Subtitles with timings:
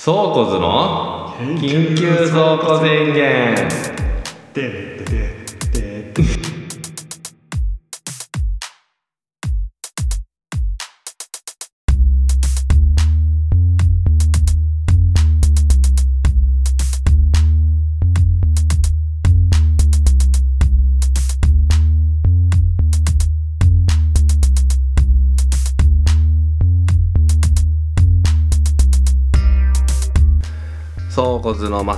[0.00, 3.54] 倉庫図の緊急倉庫宣言。
[4.54, 5.37] ででで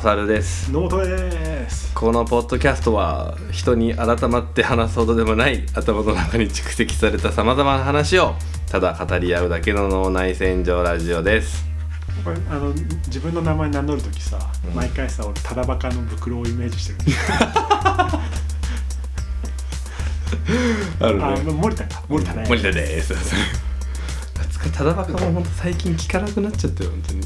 [0.00, 0.72] 庫図のまさるです。
[0.72, 1.94] ノートです。
[1.94, 8.34] このポッドキャストは人に改まって話すほどでもない頭の中に蓄積されたさまざまな話を
[8.70, 11.66] ただ語り合うだけの脳内洗浄ラジオです。
[12.24, 12.72] これあの
[13.06, 16.98] 自分の名前名乗るときさ、うん毎回さ俺ただバカの袋をイメージしてる。
[21.00, 22.02] あるあ森田か。
[22.08, 23.14] 森田ね森田です。
[24.72, 27.20] ただバカも本当最近聞かなくなっちゃったよ本当に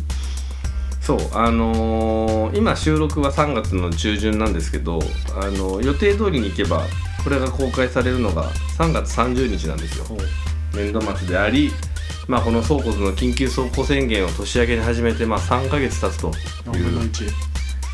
[1.05, 5.01] そうあのー今収録は3月の中旬なんですけど、
[5.37, 6.85] あの予定通りに行けば
[7.23, 10.07] これが公開されるのが3月30日なんですよ。
[10.73, 11.73] 年度末であり
[12.27, 16.30] まあこの倉庫の緊急倉庫宣言を年明けに始めてまあ3ヶ月経つと
[16.65, 17.30] 4分のいう1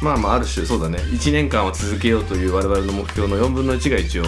[0.03, 0.99] まあまあある種そうだね。
[0.99, 4.25] 1年間は続けようという我々の目標の4分の1が一応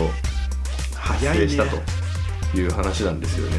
[0.94, 3.58] 発早いね生したという話なんですよね。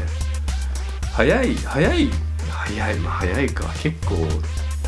[1.12, 2.10] 早い早い
[2.50, 3.64] 早いまあ早いか。
[3.82, 4.16] 結構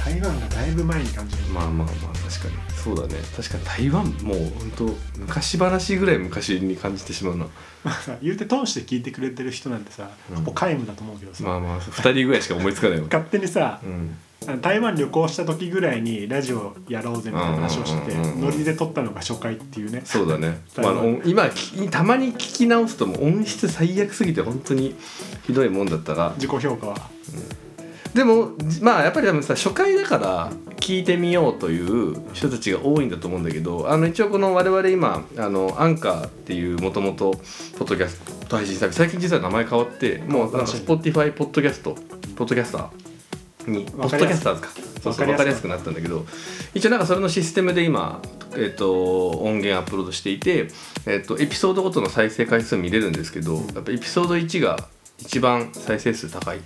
[0.07, 1.43] 台湾がだいぶ前に感じる。
[1.53, 1.87] まあまあまあ
[2.31, 2.55] 確かに。
[2.77, 3.21] そうだね。
[3.37, 7.47] 確かに台湾もう本当昔話ぐらい昔に感じてしまうな。
[7.83, 10.37] まあさ言うて通して聞いてくれてる人なんてさうん。
[10.37, 14.17] ほぼ皆無だと思うけどさ、まあまあ2人ぐらいしか思いつかないわ勝手にさうん。
[14.61, 20.03] 台湾旅行した時ぐらいにラジオやろうぜみたいな話をしてノリで撮ったのが初回っていうね。
[20.05, 20.84] そうだね、 台
[21.34, 24.95] まあ、今たまに聞き直すともう音質最悪すぎて本当に
[25.49, 26.97] ひどいもんだったが自己評価は
[28.17, 37.33] でもまあやっぱり多分さ初回だから聞いてみようという人たちが多いんだと思うんだけどあの一応この我々今あのアンカーっていうもともと
[37.78, 38.19] ポッドキャス
[38.49, 41.94] ト配信サービス最近実は名前変わってもうなんか新しい Spotify ポッドキャスト
[42.37, 44.69] ポッドキャスターにポッドキャスターズか。
[45.03, 46.27] そうそうわかりやすく分かりやすくなったんだけど
[46.75, 48.22] 一応なんかそれのシステムで今、
[48.56, 50.69] えっと音源アップロードしていて、
[51.06, 54.88] えっとエピソードごとの再生回数見れるんですけどやっぱエピソード1が
[55.19, 56.60] 一番再生数高い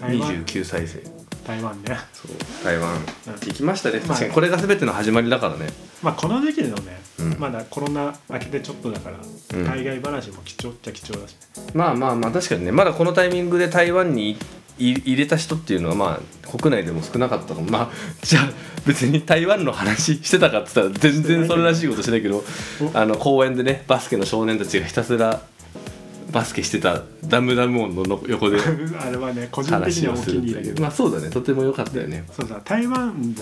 [0.00, 1.02] 29再生。
[1.46, 1.96] 台湾ね。
[2.12, 2.94] そう台湾。
[2.94, 3.32] うん。
[3.32, 4.00] 行きましたね。
[4.00, 4.32] まあ確かに。
[4.32, 5.66] これが全ての始まりだからね。
[6.02, 7.36] まあこの時期でのね、うん。
[7.38, 9.66] まだコロナ明けてちょっとだから、うん。
[9.66, 11.38] 海外話も貴重っちゃ貴重だしね。
[11.74, 12.72] まあまあまあ確かにね。
[12.72, 14.36] まだこのタイミングで台湾にい
[14.78, 17.70] 入れた人っていうのはまあ国内でも少なかったかも。
[17.70, 17.90] まあ
[18.22, 18.50] じゃあ
[18.86, 22.44] 別に台湾の話してたかって言ったら全然それらしいことしてないけど
[22.94, 25.42] あの公園でねバスケの少年たちがひたすら
[26.32, 28.58] バスケしてたダムダム音の横で
[29.00, 32.24] あれはね個人的にはお気に入りだけど、まあそうだねとても良かったよね。
[32.32, 33.34] そうさ台湾に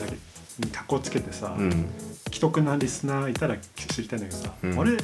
[0.70, 1.86] 格好つけてさ、うん。
[2.26, 4.78] 既得なリスナーいたら知りたいんだけどさ、うん。
[4.78, 4.96] 俺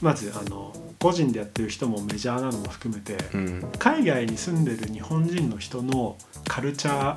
[0.00, 3.64] まずあの個人でやってる人もメジャーなのも含めて、うん。
[3.78, 6.16] 海外に住んでる日本人の人の
[6.46, 7.16] カルチャー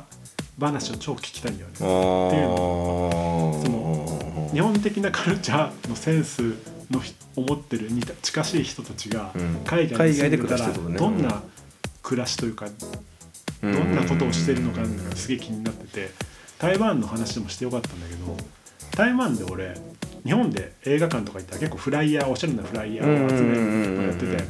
[0.59, 1.75] 話を超聞きたいんだよね。
[1.80, 3.63] あー。
[3.63, 6.53] その日本的なカルチャーのセンス
[6.91, 9.61] のひ思ってる似た近しい人たちがうん。
[9.66, 11.41] 海外に住んでたらどんな
[12.01, 12.67] 暮らしというか
[13.61, 16.11] どんなことをしてるのかがすげえ気になってて
[16.59, 18.38] 台湾の話でもしてよかったんだけど
[18.95, 19.75] 台湾で俺
[20.25, 24.44] 日本で映画館とか行ったら結構フライヤーおしゃれなフライヤーを集めるのやってて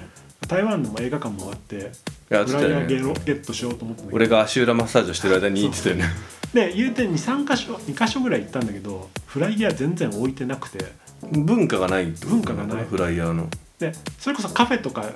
[0.47, 1.91] 台湾でも映画館もあって
[2.29, 6.05] やってフライヤーゲロゲットしようと思ったんだけど俺が足裏マッサージをしてる間に言ってたよね
[6.53, 11.03] で言うて23箇所2箇所ぐらい行ったんだけどフライヤー全然置いてなくて。
[11.31, 12.85] 文化がないってこと文化がない。
[12.85, 13.49] フライヤーの。
[13.79, 15.07] でそれこそカフェとかに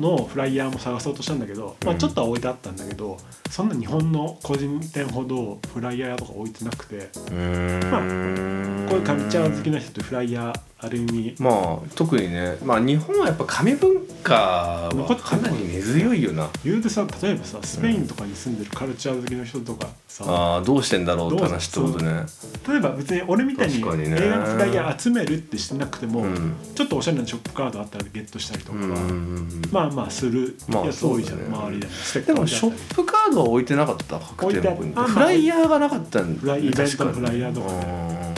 [0.00, 3.16] のフライヤーも探そうとしたんだけど、まあ、うんちょっとは置いてあったんだけど
[3.50, 8.84] そんな日本の個人店ほどフライヤーとか置いてなくてうー。
[8.84, 11.34] んこういうカルチャー好きな人ってフライヤーある意味。
[11.38, 16.48] まあ特にねまあ日本はやっぱ紙文化はかなり根強いよな。
[16.64, 22.26] 言うてさ例えばさスペインとかに住んでるカルチャー好きの人とかさ、あーどうしてんだろうって話ってことね。
[22.68, 26.54] 例えば別に俺みたいに映画のフライヤー集めるってしてなくても、うん。
[26.74, 28.78] ちょっとおしゃれなショップカードあったらゲットしたりとか。
[28.78, 29.35] うん
[29.72, 30.56] まあまあする。
[30.68, 31.86] まあやつ多いじゃん、周りで。
[31.86, 31.92] も
[32.26, 34.18] でもショップカードは置いてなかった？
[34.18, 36.34] 各店舗に置いてあフライヤーがなかったん？
[36.36, 38.34] フライイベントのフライヤーとかね。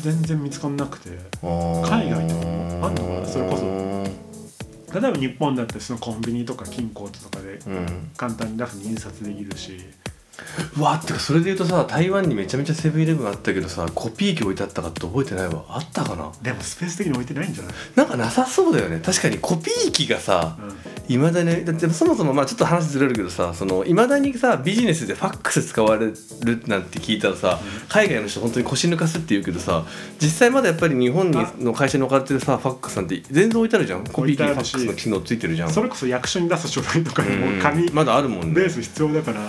[0.00, 1.10] 全然見つかんなくて。
[1.42, 3.26] 海外とかもあんのかな？
[3.26, 5.00] それこそ。
[5.00, 8.10] 例えば日本だってそのコンビニとか金庫とかでうん。
[8.16, 9.78] 簡単にラフに印刷できるし、
[10.76, 15.64] うわってかそれで言うとさ台湾にめちゃめちゃセブンイレブンあったけどさコピー機置いてあったかって覚えてないわ。
[15.68, 16.30] あったかな？
[16.42, 19.00] でもスペース的に置いてないんじゃない、なんかなさそうだよね。
[19.00, 20.70] 確かにコピー機がさうん。
[21.14, 23.52] いまだにだってそもそもまあちょっと話ずれるけどさ
[23.84, 26.14] いまだにさビジネスでファックス使われる
[26.68, 27.58] なんて聞いたらさ
[27.88, 29.84] 海外の人本当に腰抜かすって言うけどさ
[30.22, 34.04] 実際まだやっぱり日本にの会社に置かれてるさファックスなんて全然置いてあるじゃん。
[34.06, 35.70] コピー機にファックスの機能ついてるじゃん。
[35.70, 38.54] それこそ役所に出す書類とかにも紙まだあるもんね。
[38.54, 39.40] ベース必要だから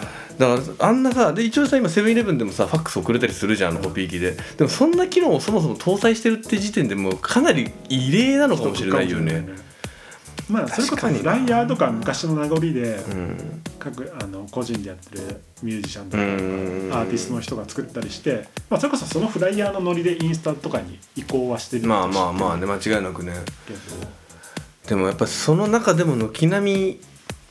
[0.41, 4.35] だからあんなさで一応さ今セブンイレブンでもさファックス送れたりするじゃんあのコピー機で。
[4.57, 9.47] でもそんな機能をそもそも搭載してるって時点でもうかなり異例なのかもしれないよね。
[10.49, 12.99] まあそれこそフライヤーとか昔の名残で、
[13.77, 23.33] 各あの個人でやってるミュージシャンとかアーティストの人が作ったりして、まあ、それこそそのフライヤーのノリでインスタとかに移行はしてるまあまあまあね間違いなくね。
[24.87, 26.99] でもやっぱその中でも軒並み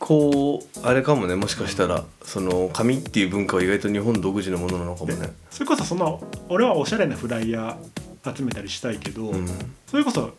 [0.01, 2.05] こうあれかもねもしかしたら。
[2.25, 5.33] その紙っていう文化は意外と日本独自のものなのかもね。
[5.51, 9.47] それこそその俺はおしゃれなフライヤー集めたりしたいけど、うん、
[9.87, 10.31] それこそ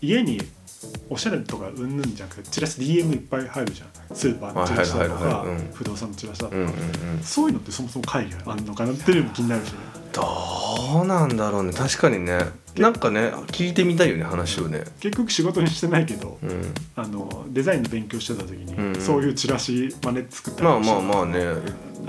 [0.00, 0.40] 家に
[1.08, 4.16] おしゃれとかうんぬんじゃなくてチラシ DM いっぱい入るじゃん。
[4.16, 9.78] スーパーのチラシだとか不動産のチラシだとか、うんうんうん、そういうのってそもそも海外あんのかなっていうのも気になるしね。
[10.12, 11.72] どうなんだろうね。
[11.72, 12.40] 確かにね
[12.78, 14.84] なんかね聞いてみたいよね話をね。
[15.00, 18.86] 結局仕事にしてないけど、うん、あのデザインの勉強してた時に、うん。
[18.94, 21.40] うん、そういうチラシ真似作ったりまあまあまあね。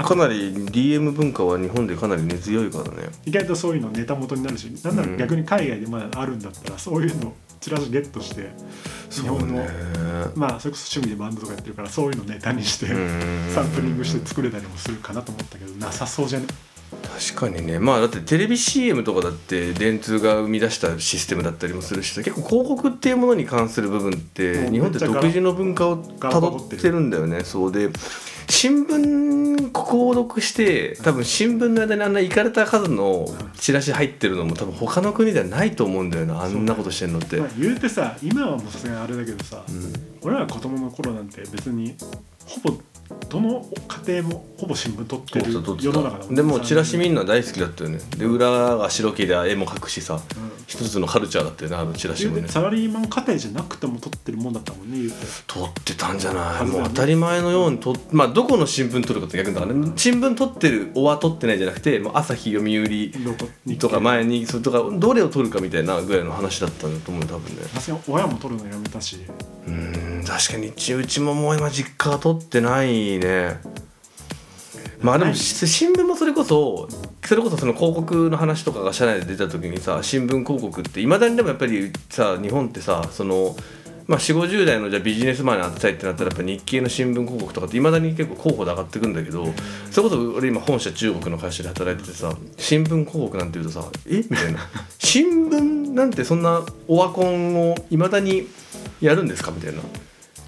[0.04, 3.10] かなり DM 文化は日本でかなり根強いからね。
[3.26, 8.50] 意外とそういうのネタ元になるしなんなら逆に海外でまだあるんだったら、そういうのチラシゲットして
[9.10, 9.66] 日本の、
[10.36, 12.88] まあそれこそ趣味でバンドとかやってるからそういうのネタにして
[13.54, 16.46] サンプリングして作れたりもするかなと思ったけどなさそうじゃね？
[17.18, 17.80] 確かにね。
[17.80, 27.44] まあだってテレビ CM とかだって電通が生み出したシステムだったりもするし結構広告っていうものに関する部分って日本って独自の文化をたどってるんだよね。
[27.44, 27.90] そうで
[28.50, 36.44] 新聞購読して多分新聞の間にあんな行かれた数のチラシ入ってるのも多分他の国ではないと思うんだよな。
[36.44, 41.96] あんなことしてんのって、まあ、言うてさ今はもうさすがにあれだけどさ、うん、俺ら子供の頃なんて別に
[42.46, 42.78] ほぼ
[43.30, 43.66] どの
[44.06, 45.52] 家庭もほぼ新聞撮ってる
[45.82, 48.00] 世の中だもんでもチラシみんな大好きだったよね。
[48.18, 50.22] で裏が白木で絵も描くしさ、うん、
[50.66, 52.48] 一つのカルチャーだったよねあのチラシもね。
[52.48, 55.16] サラリーマン家庭じゃなくても撮ってるもんだったもんね言うて
[55.46, 56.66] 撮ってたんじゃない？
[56.68, 63.12] もう当たり前のようにとまあどこの新聞撮るかって逆だからね新聞撮ってるおは撮ってないじゃなくてもう朝日読売
[63.78, 67.64] とか前にそれとかどれを撮るかみたいなぐらいの話だったんだと思う多分ね。
[67.74, 69.18] さすが親も撮るのやめたし。
[69.68, 73.60] うん確かにうちうちももう今実家は撮ってないね。
[75.02, 76.90] まあでも新聞もそれこそ
[77.24, 83.56] それこそその広告の話とかが社内で出た時にさ新聞広告っていまだにでもやっぱりさ日本ってさその
[84.08, 89.48] まあ、4 5 0代のじゃビジネスマンに当てたいってなったらやっぱ日経の新聞広告とかっていまだに結構候補で上がってくんだけど
[89.92, 94.20] それこそ俺今本社中国の会社で働いててさ新聞広告なんて言うとさえ？
[94.20, 94.62] みたいな。
[94.98, 98.48] 新聞なんてそんなオワコンをいまだに
[99.02, 99.52] やるんですか？
[99.52, 99.82] みたいな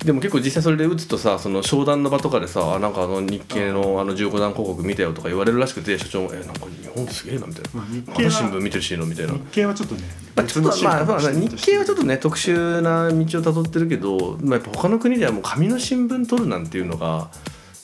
[0.04, 9.34] でも結構実際それで打つとさその商談の場とかでさあなんかあの日経のあの15段広告見たよとか言われるらしくて社長も「えなんか日本すげえな」みたいな「まあ、日経新聞見てるしいの?」みたいな。
[9.34, 10.02] 日経はちょっとね
[10.36, 17.30] まあ、ちょっとまあ、まあ、日経はちょっとね特殊な道をたどってるけど、まあ、やっぱ他の国ではもう紙の新聞取るなんていうのが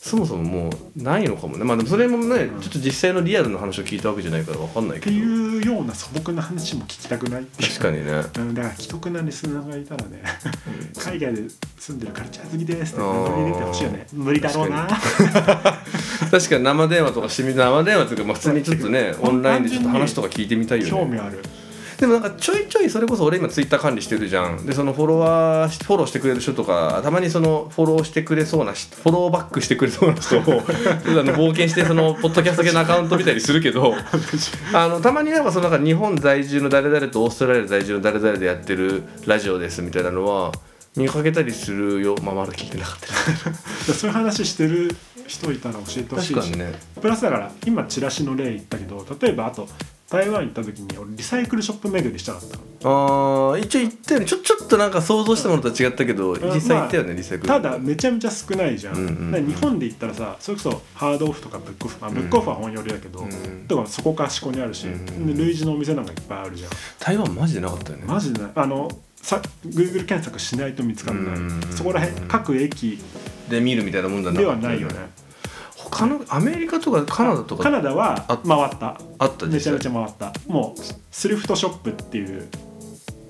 [0.05, 1.63] そもそももうないのかもね。
[1.63, 5.11] まあでもそれもねちょっと実際のリアルの話を聞いたわけじゃないから分かんないけど。
[5.11, 8.11] っていうような素朴な話も聞きたくない確かにね。
[8.11, 8.29] だか
[8.69, 10.21] ら既得なリスナーがいたらね
[10.95, 11.41] 海外で
[11.79, 14.07] 住んでるカルチャー好きですって入れてほしいよね。
[14.13, 14.87] 無理だろうな。
[16.29, 16.63] 確かに。
[16.63, 20.91] 生電話とかしてみ生電話というか、まあ、普通にちょっとね オンラインでちょっと話とか聞いてみたいよね。
[20.91, 21.41] 興味ある
[21.99, 24.65] でもなんかちょいちょいそれこそ俺今ツイッター管理してるじゃん。
[24.65, 33.93] でそのフォロワーフォローしてくれる人とかたまにそのフォローしてくれそうなフォローバックしてくれそうな人を あの冒険してそのポッドキャスト系のアカウント見たりするけど
[34.73, 40.51] あのたまになんかそのなんか日本在住の誰々とオーストラリア在住の誰々でやってるラジオですみたいなのは
[40.95, 42.15] 見かけたりするよ。
[42.23, 42.99] まあまだ聞いてなかっ
[43.85, 43.91] た。
[43.93, 44.95] そういう話してる
[45.27, 49.67] 人いたら教えてほしいし、ね、プラスだから今チラシの例言ったけど例えばあと
[50.09, 52.57] 台湾行った時に俺リサイクルショップ巡りしたかった
[52.87, 54.25] ああ一応行ったよね。
[54.27, 57.47] ちょちょっとなんか想像したものとは違ったけど、うん、実際行ったよね、まあ、リサイクル。
[57.47, 58.95] ただめちゃめちゃ少ないじゃん。
[58.95, 66.69] うんうんうん、日本で言ったらさそれこそハードオフとかブックオフ、まあ、ブックオフは本寄りだけど、うん、とかそこかしこにあるし、うん、類似のお店なんかいっぱいあるじゃん。
[66.99, 68.05] 台湾マジでなかったよね。
[68.05, 68.51] マジでない。
[68.53, 71.37] あのさ Google 検索しないと見つからない、
[71.71, 72.99] そこら辺各駅
[73.49, 74.39] で見るみたいなもんだな。
[74.39, 74.95] ではないよね、
[75.89, 78.99] 他のアメリカとかカナダとかカナダは回った。
[79.19, 80.33] あっためちゃめちゃ回った。
[80.47, 82.47] もうスリフトショップっていう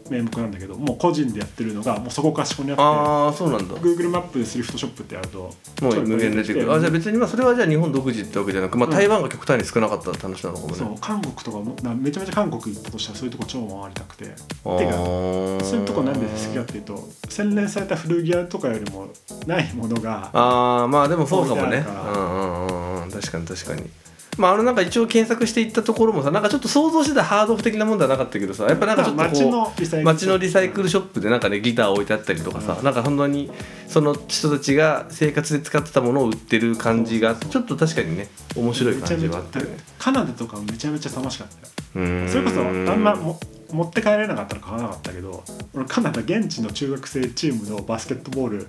[0.09, 3.75] 名目なんだけどもう個人でやってるのがもうそこかしこにあってああそうなんだ。
[3.75, 6.74] Google マップでスリフトショップってやるともう無限に出てくる。
[6.74, 8.93] あじゃあ別にまあそれはじゃあ日本独自ってわけじゃなく、まあ、うん。
[8.93, 14.25] 台湾が極端に少なかったって話なのかもね、そう韓国とかもなめちゃめちゃ韓国行ったとしたらそういうとこ超回りたくて。
[14.25, 19.07] あてかーそういうとこなんで好きかっていうと洗練された古着屋とかよりも
[19.47, 21.85] ないものがああまあでもそうかもね。
[21.88, 23.12] うんうんうん。
[23.12, 23.89] 確かに確かに
[24.38, 32.86] まああのなんか一応検索していったところもさなんかちょっと想像してたハードオフ的なもんではなかったけどさやっぱなんかちょっとこう街のリサイクル街のリサイクルショップでなんかねギター置いてあったりとかさ、うん。
[32.86, 33.51] なんか本当に
[33.88, 41.75] その人たちが生活で使ってたものを売ってる感じがちょっと確かにね面白い感じめちゃめちゃはあったよねカナダとかめちゃめちゃ楽しかった。
[41.96, 43.39] それこそあんまも
[43.72, 48.68] 持って帰れなかったら買わなかったけど俺カナダ現地の中学生チームのバスケットボール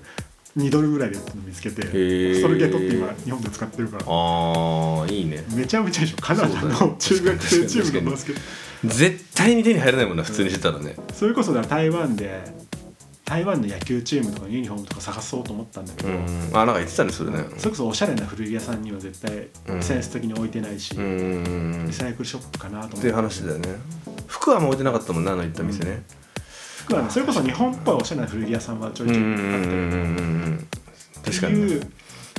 [0.56, 2.40] 2ドルぐらいで見つけてー。
[2.40, 4.04] それゲットって今日本で使ってるから。
[4.06, 5.44] ああいいね。
[5.54, 6.22] めちゃめちゃいいでしょ。
[6.22, 8.32] カナダのね中学生チームのバスケ。
[8.84, 9.62] 絶対に。
[9.62, 10.96] 手に入らないもんな普通にしてたらね。
[11.12, 12.42] それこそ台湾で
[13.26, 16.50] 台湾の野球チームとかのユニフォームとか探そうと思ったんだけど、うん。
[16.54, 17.44] あなんか言ってたねそれね。
[17.58, 19.74] それこそおしゃれな古着屋さんには絶うん。
[19.74, 22.96] 対センス的に置いてないし、うんうんうんリサイクルショップかなと思って。
[22.98, 23.68] っていう話だよね。
[24.26, 26.02] 服はもう置いてなかったもんなあの言った店ね
[26.86, 29.52] 服はねそれこそ日本っぽいおしゃれな古着屋さんはちょいちょいうんうんうんうんう
[30.50, 30.68] ん。
[31.24, 31.80] 確かに。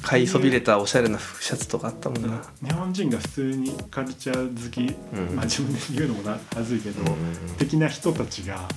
[0.04, 2.42] 買いそびれたおしゃれなシャツとかあったもんな。
[2.64, 7.18] 日本人が普通にカルチャー好き、うんまあ自分で言うのもなはずいけど、うん
[7.58, 8.68] 的な人たちが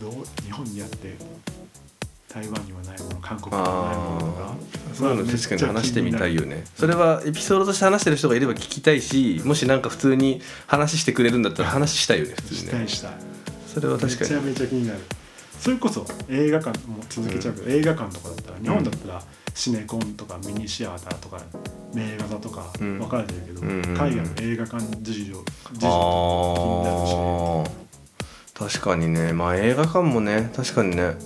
[0.00, 0.12] どう
[0.44, 1.14] 日本にあって
[2.32, 6.34] 台湾にはないもの韓国にはないものがああそういうの確かに話してみたい。
[6.34, 12.72] よねそれはエピソードとして話してる人がいれば聞きたいしもしなんか普通に話してくれるんだったら話したいよね普通しにね。
[12.72, 13.12] たいしたい
[13.76, 14.30] それは確かに。
[14.30, 15.00] めちゃめちゃ気になる。
[15.60, 19.22] それこそ映画館も続けちゃうけど、映画館とかだったら日本だったら
[19.54, 21.38] シネコンとかミニシアターとか
[21.92, 22.98] 名画座とかうん。
[22.98, 23.82] 分かれてるけど、うんうんうん。
[23.96, 27.12] 海外の映画館事情事情とか気になるし。
[27.12, 27.64] あ
[28.64, 29.34] あ確かにね。
[29.34, 31.16] まあ映画館もね確かにね。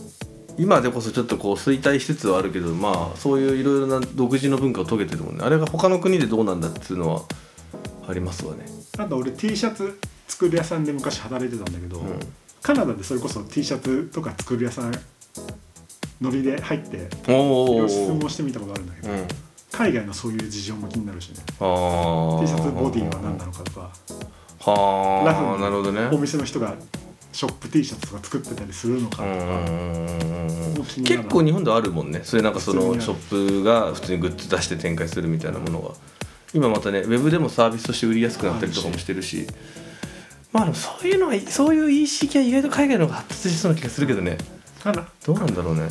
[0.59, 5.45] 今でこそちょっとこう衰退しつつはあるけどまあそういういろいろな独自の文化を遂げてるもんね。
[5.45, 7.23] あれが他の国でどうなんだっていうのは
[8.09, 8.67] ありますわね。
[8.99, 9.99] あと俺 T シャツ
[10.31, 12.19] 作る屋さんで昔働いてたんだけど、うん。
[12.63, 14.93] カナダでそれこそ T シャツとか作る屋さん
[16.21, 19.29] ノリで入って質問してみたことあるんだけど、うん。
[19.73, 21.37] 海外のそういう事情も気になるしね。
[21.37, 23.91] T シャツボディは何なのかとか
[24.71, 26.09] はラフなるほどね。
[26.13, 26.77] お店の人が
[27.33, 29.29] ショップ T シャツとか作ってたりするのかとか、
[31.05, 32.53] 結構日本ではあるもんねそれなん。
[32.53, 35.59] かそのショップが普通にグッズ出して展開するみたいな。
[35.59, 35.95] ものが
[36.53, 39.47] 今またねウェブでもサービスとして売りやすくなったりとかもしてるし
[40.53, 44.37] まあでもそういうのはそういう EC 系は意外と海外の方が発達しそうな気がするけどね。
[44.83, 45.89] カナどうなんだろうね。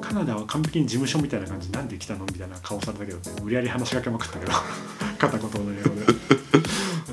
[0.00, 3.40] カナダは完璧に事務所みたいな感じなんで来たのみたいな顔されたけどね。
[3.42, 4.52] 無理やり話しかけまくったけど。
[5.18, 6.06] 片言の英語で。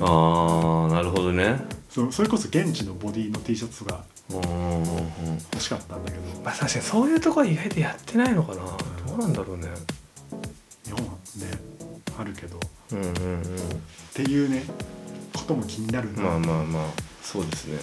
[0.00, 1.64] ああなるほどね。
[1.90, 6.22] そうそれこそ現地のボディの T シャツとかうんうんうん欲しかったんだけど。
[6.44, 8.62] まあ確かにそういうところは意外とやってないのかな。
[9.06, 9.68] どうなんだろうね。
[10.84, 11.50] 日本はね
[12.18, 12.56] あるけど。
[12.56, 12.60] っ
[12.92, 13.42] うんうんうん。
[14.14, 14.64] ていうね
[15.46, 16.86] ことも気になるな、まあまあまあ
[17.22, 17.78] そうですね。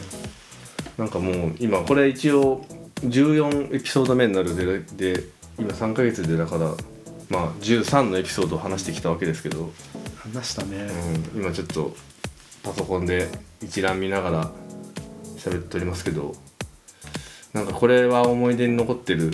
[0.98, 2.66] なんかもう今これ一応
[3.02, 5.24] 14エピソード目になるでで
[5.58, 6.72] 今3ヶ月でだから
[7.30, 9.72] まあ13のエピソードを話してきたわけですけど、
[10.18, 10.90] 話したね、
[11.34, 11.96] うん、今ちょっと
[12.64, 13.30] パソコンで
[13.62, 14.52] 一覧見ながら
[15.38, 16.36] 喋っておりますけど。
[17.54, 19.32] なんかこれは思い出に残ってる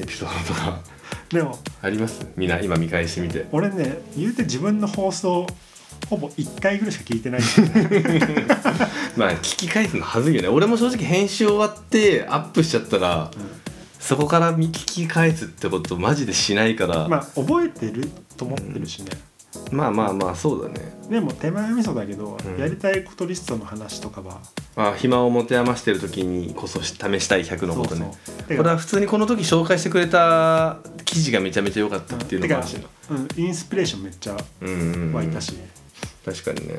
[0.00, 0.80] エピソードとか
[1.28, 2.26] でもあります？
[2.34, 3.44] みんな今見返してみて。
[3.52, 5.46] 俺ね言うて自分の放送
[6.08, 7.40] ほぼ1回ぐらいしか聞いてない
[9.16, 10.48] まあ聞き返すのはずいよね。
[10.48, 13.30] 俺も正直編集終わってアップしちゃったら、
[13.98, 19.10] そこから見聞き返すってことマジでしないから、まあ覚えてると思ってるしね、
[19.72, 20.92] まあまあまあそうだね。
[21.10, 22.60] でも手前味噌だけど、うん。
[22.60, 24.40] やりたいことリストの話とかは
[24.76, 28.10] まあ暇を持て余してる時にこそし試したい100のことね。
[28.46, 32.58] これは普通にこの時紹介してくれた記事がめちゃめちゃ良かったっていうのが。
[32.58, 32.76] あるし
[33.10, 35.12] うん、インスピレーションめっちゃうんうんうん。
[35.14, 35.54] 湧いたし、
[36.24, 36.74] 確かにね、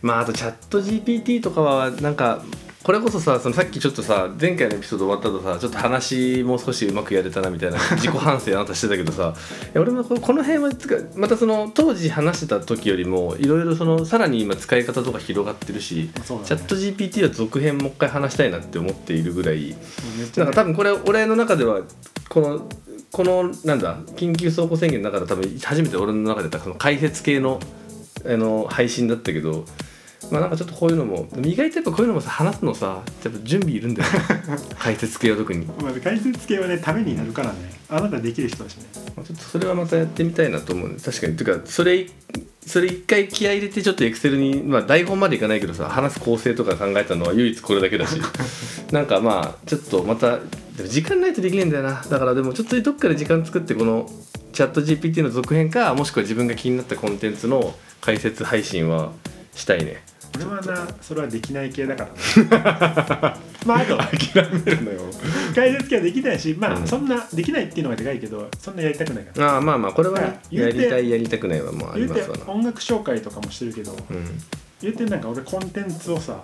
[0.00, 2.42] まああとチャット GPT とかはなんか
[2.86, 16.22] これこそさそのさっきちょっとさ前回のエピソード終わった後さちょっと話もう少しうまくやれたなみたいな 自己反省あなたしてたけどさいや俺もここの辺はつかまたその当時話してた時よりもいろいろそのさらに今使い方とか広がってるし、ね。
[16.24, 19.76] チャット GPT は続編もう一回話したいなって思っているぐらいね。
[20.36, 21.80] なんか多分これ俺の中では
[22.28, 22.68] この
[23.10, 27.58] このなんだ緊急走行宣言の中で多分初めて俺の中でその解説系の
[28.28, 29.64] あの配信だったけど
[30.30, 34.10] まあなんかちょっとこういうのも意外とやっぱこういうのもさ話すのさやっぱ準備いるんだよ
[34.78, 37.76] 解説系は特に、ままあ、解説系はねためになるからね。
[37.88, 38.84] あなたできる人だしね。
[39.16, 41.36] あちょっとそれはまたやってみたいなと思う確かに。
[41.36, 42.06] ていうかそれ
[42.66, 48.20] それ一回気合い入れてちょっとエクセルに、まあ、台本までいかないけどさ話す構成とか考えたのは唯一これだけだし。
[48.90, 50.38] なんかまあちょっとまた
[50.76, 52.04] でも時間ないとできないんだよな。
[52.08, 54.10] だからでもちょっとどっかで時間作ってこの
[54.52, 57.74] チャット GPT の続編かもしくは自分が気になったコンテンツの
[58.06, 59.10] 解説配信は
[59.52, 60.00] したいね。
[60.36, 63.36] 俺はなそれはできない系だからね。
[63.66, 65.00] まああと諦めるのよ。
[65.56, 66.86] 解説系はできないしまあ、うん。
[66.86, 69.54] そんなできないっていうのがでかいけどそんなやりたくないから。
[69.54, 72.44] ああまあまあこれはね言うてやりたいやりたくないはもうありますわな。
[72.46, 74.40] 音楽紹介とかもしてるけどうん。
[74.80, 76.40] 言うてなんか俺コンテンツをさ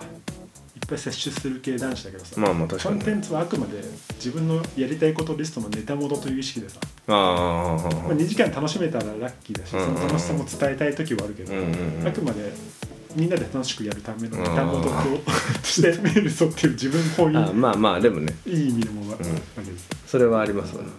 [0.85, 3.81] ぱい摂取する系男子だけどさ、まあまあ確かにコンテンツはあくまで
[4.15, 9.95] 自分のやりたいことリストのネタモードという意識でさ、あああああまあ、2時間楽しめたらラッキーだし、うんうんうん。
[9.97, 12.07] その楽しさも伝えたい時はあるけど、うんうんうん。
[12.07, 12.53] あくまで
[13.15, 14.89] みんなで楽しくやるためのネタモード
[15.21, 15.31] と
[15.63, 18.33] して見るぞっていう自分本位ああまあまあでもね。
[18.45, 19.19] いい意味でもわ、ん。
[19.19, 19.37] だけど
[20.07, 20.89] それはありますわな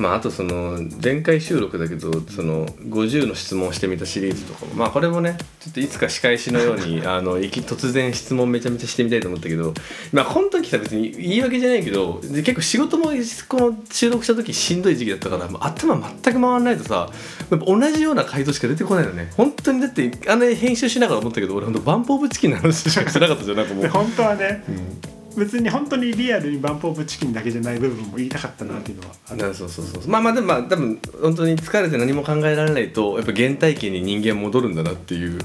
[0.00, 4.74] まああとその前回収録だけどその50の質問をしてみたシリーズとかも。
[4.74, 9.74] まあこれもねちょっといつか仕返しのように あのいき突然質問めちゃめちゃしてみたいと思ったけど
[10.12, 13.06] まあこの時さ別に言い訳じゃないけどで結構仕事も
[13.48, 17.10] この収録した時しんどい時期だったからもう頭全く回らないとさ
[17.50, 19.32] 同じような回答しか出てこないのね。
[19.36, 23.56] 本当にだってあの編集しながら思ったけど俺本当バンプオブチキンの話しかしてなかったじゃん。
[23.56, 23.82] なんかもう。
[23.82, 23.88] で。
[23.88, 24.64] 本当はね。
[24.68, 29.38] うん別に本当にリアルにバンプオブチキンだけじゃない部分も言いたかったなっていうのはある。
[29.38, 35.38] なそうそうそうまあまあでもまあ多分本当に疲れて何も考えられないとやっぱ原体験に人間戻るんだなっていう。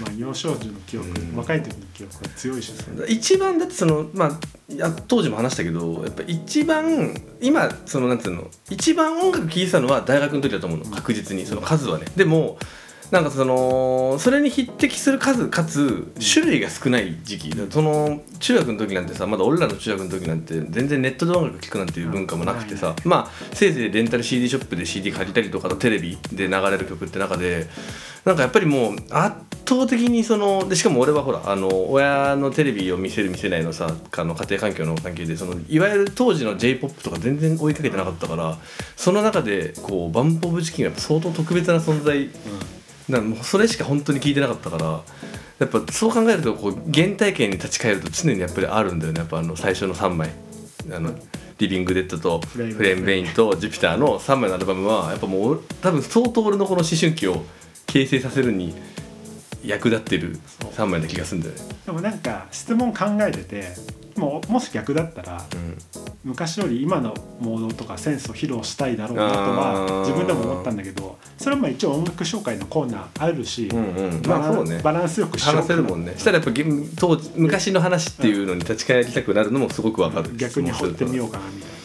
[0.00, 1.36] まあ幼少時の記憶、うん。
[1.36, 2.72] 若い時の記憶が強いし。
[2.72, 10.84] さ一番だってそのまあ当時も話したけどやっぱ一番今そのなんていうの一番音楽聴いてたのは大学の時だと思うの。
[10.86, 11.46] 確実に。
[11.46, 12.06] その数はね。
[12.16, 12.58] でも
[13.10, 17.50] なんかそのそれに匹敵する数かつ種類が少ない時期。
[17.70, 22.94] その中学の時なんてさまだ俺らの中学の時なんて全然ネットで音楽聴くなんていう文化もなくてさ。
[23.04, 27.66] まあせいぜいレンタル CD ショップで CD 借りたりとかテレビで流れる曲って中で
[28.24, 29.36] なんかやっぱりもう圧
[29.66, 38.58] 倒的にそのでしかも俺はほらあの親のテレビを見せる見せないのさあの家庭環境の関係でそのいわゆる当時の j p o p とか全然追いかけてなかったから
[38.96, 42.28] その中でこうバンプ・オブ・チキンがやっぱ相当特別な存在
[43.10, 45.02] なもうそれしか本当に聞いてなかったから
[45.58, 49.20] やっぱそう考えるとこう原体験に立ち返ると常にやっぱりあるんだよね。
[49.20, 50.30] やっぱあの最初の3枚。
[50.92, 51.14] あの
[51.58, 57.44] リビング・デッドとフレームベインとジュピターの3枚のアルバムはやっぱもう多分相当俺のこの思春期を
[57.86, 58.74] 形成させるに
[59.62, 60.38] 役立ってる
[60.72, 61.60] 3枚な気がするんだよね。
[61.84, 63.64] でもなんか質問考えてて
[64.16, 65.42] もうもし逆だったら
[66.24, 70.00] 昔より今のモードとかセンスを披露したいだろうなとあはー。
[70.00, 74.80] 自分でも思ったんだけどそれはまあ一応音楽紹介のコーナーあるし、バランまあそうね。
[74.82, 76.14] バランスよく話せるもんね。
[76.16, 76.64] したらやっぱげ
[76.98, 81.79] 当時昔の話っていうのに立ち返りたくなるのもすごくわかる逆に掘ってみよううかなみたいな。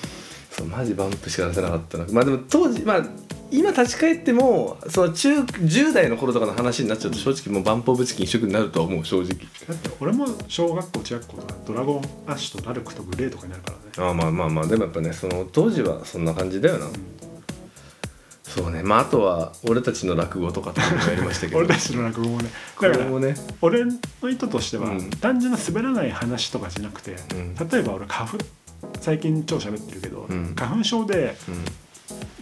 [0.58, 2.06] そうマジバンプしか出せなかったな。
[2.12, 3.06] まあでも当時まあ
[3.52, 9.28] 今立ち返ってもその中10代の頃とかの話になっちゃうと正直もうバンプオブチキン一色になるとは思う正直。
[9.68, 14.10] だって俺も小学校中学校とかドラゴンアッシュとラルクとグレーとかになるからね。
[14.10, 16.88] ああまあまあまあでもやっぱねその当時はそんな感じだよな、
[18.44, 21.58] そうねまああとは俺たちの落語とかっていうのもやりましたけど。
[21.60, 22.50] 俺たちの落語もね。
[22.78, 23.92] こだかられもね俺の
[24.30, 25.10] 意図としては、うん。
[25.10, 27.56] 単純な滑らない話とかじゃなくて、ん。
[27.70, 28.38] 例えば俺花粉
[29.06, 30.56] 最近超喋ってるけど、うん。
[30.56, 31.64] 花粉症でうん。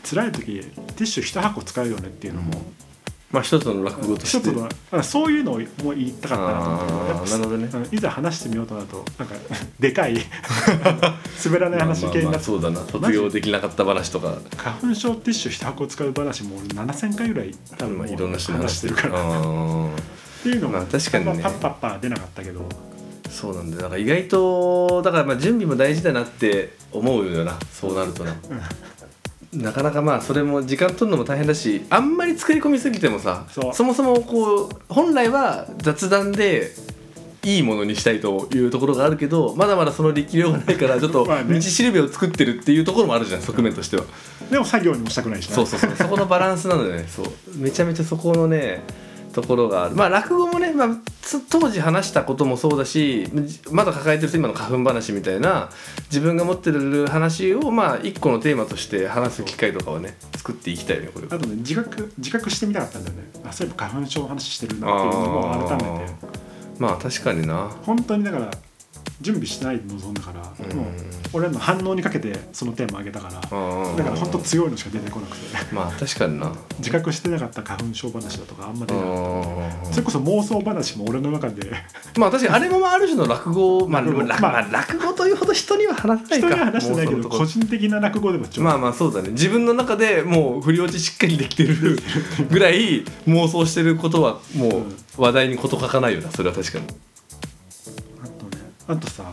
[0.10, 2.52] 辛い時ティッシュ一箱使うよねっていうのも、
[3.32, 4.38] まあ一つの落語として。
[4.38, 7.70] 一つのあそういうのをもう言いたかったなと思ってあーやっぱなるほどね。
[7.74, 9.36] うんいざ話してみようとなるとなんか
[9.80, 10.16] でかい
[11.46, 12.80] 滑らない話系になってそうだな。
[12.86, 14.38] 卒業できなかった話とか。
[14.56, 19.20] 花粉症ティッシュ一箱使う話も7000回ぐらい多分いろんな人に話話しててるから。
[19.20, 21.40] っていうのも、まあ確かにね。
[21.42, 22.68] パッパッパー出なかったけど
[23.34, 23.82] そうなんだよ。
[23.82, 27.58] だから意外とだからまあ準備も大事だなって思うよな。
[27.72, 28.36] そうなるとな、
[29.54, 33.86] なかなかまあそれも時間取るのも大変だしあんまり作り込みすぎてもさそう。
[33.86, 36.72] もそもこう本来は雑談で
[37.44, 44.04] いいものにしたいというところがあるけどまだまだその力量がないからちょっと 道しるべを作ってるっていうところもあるじゃん側面としては。
[44.50, 45.56] でも作業にもしたくないしな。
[45.56, 45.92] そうそうそう。
[45.98, 47.06] そこのバランスなのよね。
[47.14, 47.26] そう。
[47.56, 48.84] めちゃめちゃそこのね
[49.34, 49.96] ところがある。
[49.96, 50.90] まあ落語もね、まあ、
[51.22, 55.70] つ当時話したこともそうだしじまだ抱えてる今の花粉話みたいな
[56.06, 61.28] 自分が持ってる話をまあ一個のテーマとして話す機会とかはね作っていきたいよねこれ。
[61.30, 63.24] あとね自覚自覚してみたかったんだよね。
[63.46, 66.44] あそういえば花粉症の話してるなっていうのも改めて。
[66.80, 67.70] まあ確かにな。
[67.84, 68.52] 本当にだから
[69.22, 70.78] 準備しないで臨んだから、うん。
[70.78, 70.86] もう
[71.34, 75.74] 俺らの反応にかけてそのテーマあげたから、うんだから本当強いのしか出てこなくて。
[75.74, 76.52] まあ確かにな。
[76.80, 79.20] 自覚してなかった花粉症話だとかあんま出なかった。
[79.88, 81.72] うんそれこそ妄想話も俺の中で。
[82.18, 83.88] まあ確かにあれもまあある種の落語。
[83.88, 84.22] ま あ落語。
[84.22, 86.48] 落,、まあまあ、落語というほど人には話せないか。
[86.48, 89.30] 人には話してないけど個人的な落語でもちょまあまあそうだね。
[89.30, 92.00] 自分の中でもう振り落ちしっかりできてる
[92.50, 94.84] ぐらい妄想してることはも
[95.18, 96.88] う話題に事欠かないよなそれは確かに
[98.88, 99.30] あとさや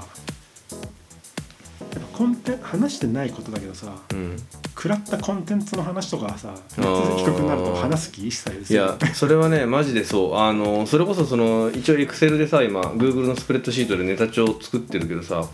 [1.86, 4.36] っぱコンテン話してないことだけどさうん。
[4.76, 7.16] 食らったコンテンツの話とかはさ夏ー。
[7.18, 10.36] 低くなると話す気一切ですいやそれはねマジでそう。
[10.36, 15.46] あのそれこそその一応エクセルでさ今 Google のスプレッドシートでネタ帳を作ってるけどさ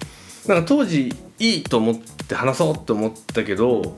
[0.46, 3.96] なんか当時いいと思って話そうって思ったけど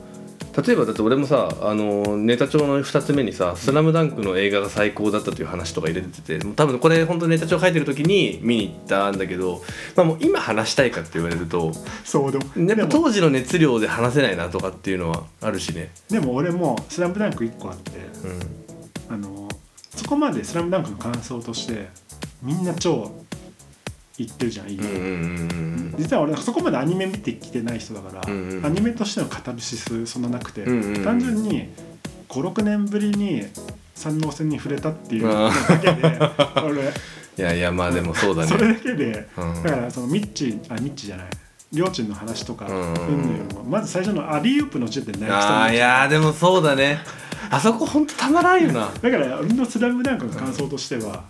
[0.61, 9.61] 例えばだって俺もさあのネタ帳の2つ目にさ「スラムダンクの映画が最高だったという話とか入れてて多分これ本当ネタ帳書いてる時に見に行ったんだけど、
[9.95, 11.71] まあ、もう今話したいかって言われると
[12.03, 15.91] そうでもやっぱ当時の熱量で話せないなとかっていうのはあるしね。
[16.09, 17.91] でも俺も「スラムダンク1個あって
[19.09, 19.47] うんあの
[19.95, 21.89] そこまで「スラムダンクの感想として
[22.41, 23.11] みんな超
[24.19, 31.03] 言ってるじゃんいい、うん実は俺そこまでアニメ見てきてない人だから、うんうんアニメとしてのカタルシスそんななくて、うんうんうん。
[31.03, 31.69] 単純に
[32.29, 33.43] 56年ぶりに
[33.95, 36.19] 三能線に触れたっていうあだけで
[36.63, 36.81] 俺。
[36.83, 38.47] いやいやまあでもそうだね。
[38.47, 39.63] それだけで、うん。
[39.63, 41.27] だからそのミッチあミッチじゃない。
[41.71, 46.99] りょーちんの話とかうんうんまず最初のアリーウープの時点で泣きそうにああいやーでもそうだね。
[47.51, 48.89] あそこほんとたまらんよな。
[49.01, 51.23] だから俺の「スラムダンクの感想としては、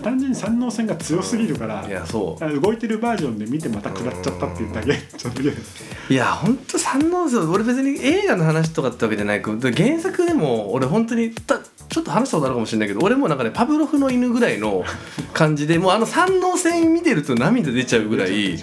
[0.00, 2.44] 単純に三能線が強すぎるから、いやそう。
[2.44, 9.42] あ動いてるバージョンで見てまた食らっちゃったっていうだけちょっといやほんと三能線俺別に映画の話とかってわけじゃない。
[9.42, 14.84] けど原作でも俺本当にたちょっと話したことあるかもしれないけど俺もなんかねパブロフの犬ぐらいの
[15.32, 18.58] 感じでもうあの三能線見てると涙出ちゃうぐらい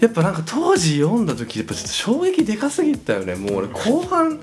[0.00, 3.34] やっぱなんか当時読んだ時やっぱちょっと衝撃でかすぎたよね。
[3.34, 4.38] もう俺後半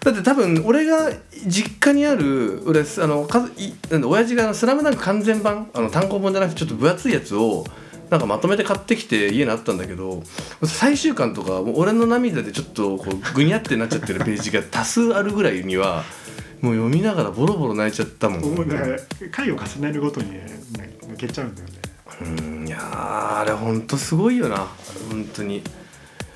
[0.00, 1.10] だって多分俺が
[1.46, 7.64] 実家にある俺あのかいなんだ親父があの「スラムダンク完全版あの単行本じゃなくてちょっと分厚いやつを
[8.10, 10.22] なんかまとめて買ってきて家にあったんだけど
[10.64, 16.04] 最終巻とか俺の涙でちょっとこうぐにゃってなっちゃってるページが多数あるぐらいには
[16.60, 18.98] もう読みながらボロボロ泣いちゃったもん、もうだから
[19.30, 20.46] 回を重ねるごとにね
[21.02, 21.74] 抜けちゃうんだよね。
[22.20, 24.66] うんいやーあれほんとすごいよな
[25.08, 25.62] 本当に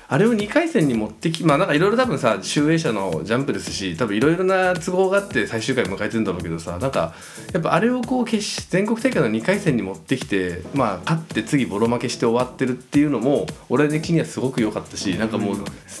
[0.07, 7.13] あれを2回戦に持ってきまあなんかいろいろ多分さ集英社のジャンプですし多分いろいろな都合があって最終回迎えてるんだろうけどさなんか
[7.53, 15.55] やっぱあれをこう決し全国大会の2回戦に持ってきてまあ勝って次ボロ負けして終わってるっていうのも俺的にはすごく良かったしなんかもう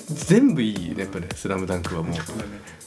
[0.09, 2.15] 全部いいねやっぱね「スラムダンクはもう。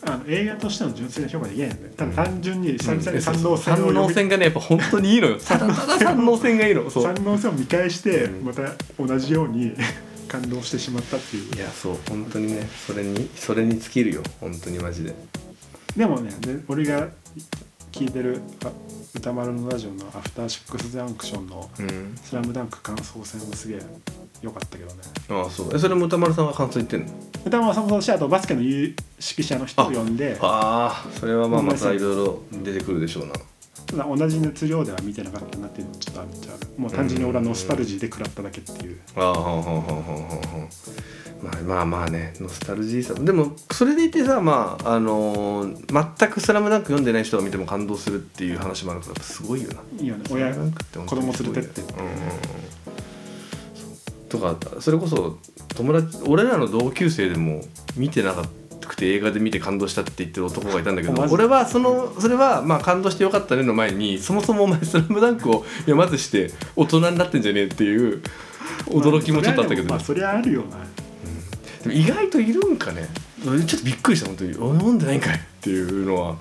[0.08, 5.38] あの映画としての純粋な評価できないよただ単純に久々に三能線を三読み能線がねやっぱ本当にいいのよ。
[5.40, 8.44] ただただ三能線がいいの三能線を見返してうん。
[8.44, 8.62] また
[8.98, 9.74] 同じように
[10.28, 11.54] 感動してしまったっていう。
[11.54, 15.14] いやそう本当にねそれにそれに尽きるよ本当にマジで。
[15.96, 17.08] でもねで俺が
[17.92, 18.70] 聞いてるあ
[19.14, 23.80] 歌丸のラジオの「アフターシックス・ジャンクション」のうん「スラムダンク感想戦もすげえ
[24.42, 24.94] 良かったけどね。
[25.30, 25.70] ああそう。
[25.74, 27.12] えそれも歌丸さんが感想言ってんの？
[27.46, 30.36] 歌丸さんもそうだしあとバスケの有識者の人を呼んで。
[30.42, 33.32] ああそれはまあまたいろいろ出てくるでしょうな
[33.86, 36.68] ただ同じ熱量では見てなかったなっていうのもちょっとあるっちゃある。
[36.76, 38.98] もう単純に俺はノスタルジーで食らっただけっていう。
[39.14, 40.06] ああはんはんはんはんはん。
[40.06, 40.68] はん
[41.42, 43.14] まあまあまあねノスタルジーさ。
[43.14, 49.76] でもそれでいてさまああのー全く「スラムダンク読んでない人が見ても感動するっていう話もあるからやっぱすごいよな。
[50.00, 50.24] いいよね。
[50.30, 52.20] 親スラムダンクって本当にすごいよ子供連れてってうんうんうん。
[54.28, 55.38] とかそれこそ
[55.76, 57.62] 友達俺らの同級生でも
[57.96, 58.44] 見てなか
[58.86, 68.22] くて映画で見て感動したって言ってる男がいたんだけど俺はそのそれはまあ感動してよかったねの前にそもそもお前「スラムダンクを読まずして大人になってんじゃねえっていう
[68.86, 70.78] 驚きもちょっとあったけど、まあそれはあるよな。
[71.82, 73.08] でも意外といるんかね。
[73.46, 74.56] 俺ちょっとびっくりした本当に。
[74.58, 76.36] お飲んでないんかいっていうのは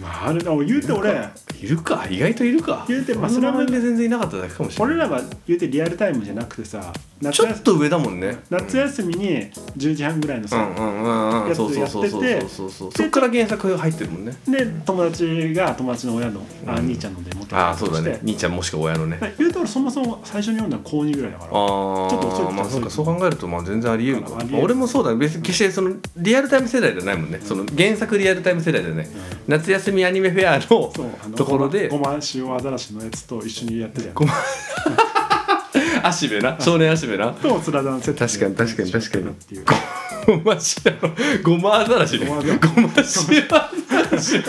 [0.00, 0.56] まああるな。
[0.64, 1.28] 言うて俺。
[1.60, 2.06] いるか。
[2.10, 2.84] 意外といるか。
[2.88, 4.94] 言うてまあ俺のスラム周りで全然いなかっただけかもしれない。
[4.96, 6.92] 俺らは言うてリアルタイムじゃなくてさ
[7.32, 8.38] ちょっと上だもんね。
[8.50, 11.48] 夏休みに10時半ぐらいのさ、うんうんうんうん。
[11.48, 12.92] やつそうそうそうそうやっててそうそう。
[12.92, 14.36] そっから原作入ってるもんね。
[14.46, 18.18] で友達が友達の親の、あ兄ちゃんので持ってきああそうだね。
[18.22, 19.18] 兄ちゃんもしくは親のね。
[19.20, 19.34] はい。
[19.38, 21.50] 言うて俺そもそも最初に読んだの高2ぐらいだから。
[21.50, 24.36] あちょっと遅いあまあそうかそう考えるとまあ全然ありえるか。
[24.38, 25.16] ありえる俺もそうだね。
[25.16, 27.40] 別に決してそのリアルタイム世代じゃないもんね。
[27.42, 29.08] その原作リアルタイム世代じゃない。
[29.48, 31.88] 夏休みアニメフェアのところで。
[31.88, 34.32] ごま塩アザラシのやつと一緒にやってたよごま
[36.04, 36.56] 足部な。
[36.60, 37.32] 少年足部な。
[37.32, 39.24] とスラダンセット確かに確かに確かに。
[39.24, 39.64] っていう。
[40.26, 44.40] ごましあのごまアザラシねごごまましアザラシ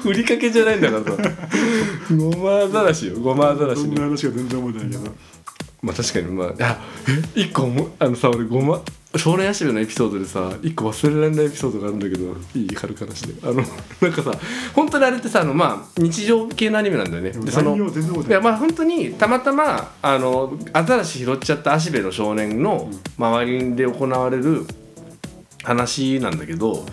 [0.00, 1.30] ふりかけじゃないんだからさ。
[2.16, 3.18] ごまアザラシよ。
[3.20, 5.14] ごまアザラシそんなね話が全然覚えてないけど。
[5.82, 6.78] まあ確かにまあいや
[7.36, 8.80] え一個もあのさ俺ごま
[9.18, 13.46] 少年足部のエピソードでさ一個忘れられないエピソードがあるんだけどいい軽く話して。
[13.46, 14.32] あのなんかさ
[14.74, 17.30] 本当にあれってさあのまあ日常系のアニメなんだよね。
[17.30, 17.80] でそのい。
[17.80, 24.66] いやまあ本当にたまたまあのアザラシ拾っちゃった足部の少年の周りで行われる
[25.64, 26.86] 話なんだけど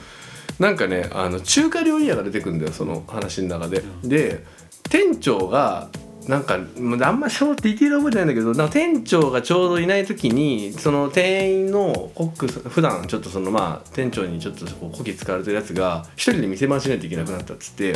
[0.60, 3.84] なんかねあの中華料理屋が出てくるんだよその話の中で。
[4.04, 4.10] うん。
[4.10, 4.44] で
[4.90, 5.90] 店長が
[6.28, 17.94] なんかあんまそうディテール覚えてないんだけどなんか店長がちょうどいない時にその店員のコック普段ちょっとそのまあ店長にちょっとこうこき使われてるやつが一人で店回しないといけなくなったっつって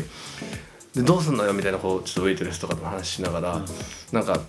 [0.95, 3.65] でどうすんのよみたいなこうちょっとウェイトレスとかと話しながら、うん。
[4.11, 4.39] なんか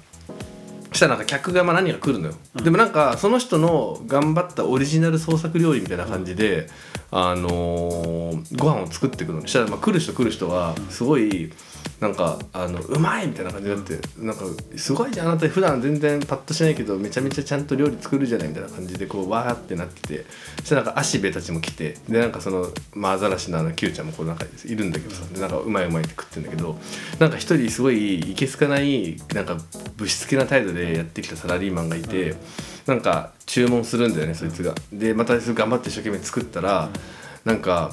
[0.93, 2.65] したらなんか客がまあ何人か来るのよ、うん。
[2.65, 6.69] でもなんかその人の頑張ったオリジナル創作料理みたいな感じで、
[7.11, 9.41] あのーご飯を作っていくの。
[9.41, 11.53] にしたらまあ来る人来る人はすごい
[12.01, 14.45] なんかあのうまいみたいな感じになって、なんか
[14.77, 20.25] すごいじゃんあなた普段全然パッとしないけどめちゃめちゃちゃんと料理作るじゃないみたいな感じでこうわーってなってて
[20.61, 26.79] そしたらなんか足部たちも来てでなんかそのまあアザラシのあのキューちゃんもこうなんかいるんだけどさでなんかうまいうまいって食ってんだけど
[27.19, 29.59] なんか一人すごいいけすかないなんか
[29.97, 32.35] ぶしつけな態度でやってきたサラリーマンがいて、
[32.87, 34.75] なんか注文するんだよねそいつが。
[34.93, 36.89] でまた頑張って一生懸命作ったら、
[37.45, 37.93] なんか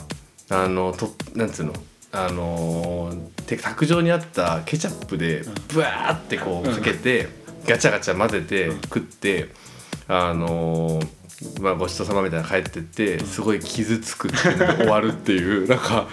[0.49, 1.73] あのとなんつうの
[2.11, 7.29] あのーて卓上にあったケチャップでブワーってこうかけて、
[7.65, 9.49] ガチャガチャ混ぜて食って、
[10.09, 16.07] あのーまあ、ごちそうさまみたいなの帰ってってすごい傷つくって終わるっていうなんか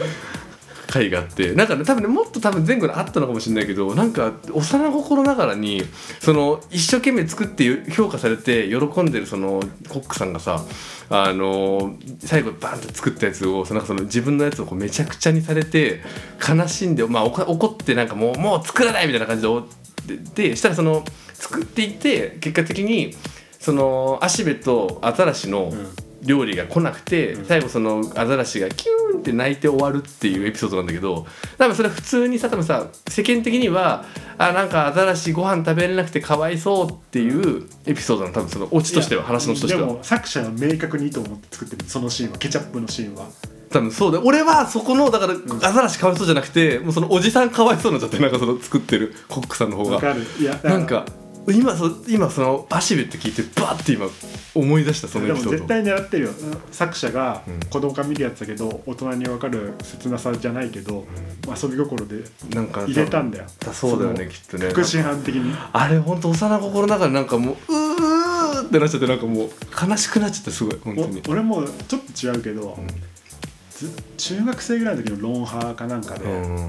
[0.94, 5.82] 回があってなんかね多分ねもっと多分前後にあったのかもしれないけどなんか幼心ながらに
[6.20, 10.64] その一生懸命作って評価されて喜んでるそのコックさんがさ
[11.10, 16.00] あの最後バンって作ったやつをそのなんかその自分のやつをこうめちゃくちゃにされて
[16.46, 21.04] 悲しんで、まあ、怒ってなんかもうもう作らないみたいな感じでででしたらその
[21.34, 23.14] 作っていって結果的に
[23.58, 26.03] その足部とアザラシのうん。
[26.24, 27.44] 料理が来なくて、うん。
[27.44, 31.26] 最後そのアザラシがキューンって泣いて終わるっていうエピソードなんだけど
[31.58, 34.04] 多分それ普通にさ多分さ世間的には
[34.38, 39.86] あなんかアザラシご飯食べれなくてかわいそうっていうエピソードの多分そのオチとしては話のオチとしては。
[39.86, 43.26] でも作者は明確にいいと思って作ってるそのシーンはケチャップのシーンは。
[43.70, 45.34] 多分そうだ俺はそこのだから
[45.68, 49.96] アザラシかわいそうじゃなくてもうそのおじさんかわいそうになっちゃってなんかその作ってるコックさんの方が。
[49.96, 50.22] わかる。
[50.40, 51.04] いやなんか
[51.48, 54.06] 今そ今その足部って聞いてバッて今
[54.54, 55.62] 思い出したそのエでピソード。
[55.62, 56.30] も絶対狙ってるよ。
[56.70, 57.60] 作者がうん。
[57.68, 61.06] 子供が見るやつだけど大人に分かる切なさじゃないけど、
[61.62, 63.44] 遊び心でなんか入れたんだよ。
[63.72, 64.68] そうだよねきっとね。
[64.68, 65.54] 確信犯的に。
[65.72, 69.50] あれほんと幼心ながらなんかもううーってなっちゃってなんかもう
[69.90, 71.22] 悲しくなっちゃってすごい本当に。
[71.28, 72.78] お俺もちょっと違うけど、
[73.13, 73.13] ず
[74.16, 76.28] 中学生ぐらいの時のロンハーかなんかで、う
[76.60, 76.68] ん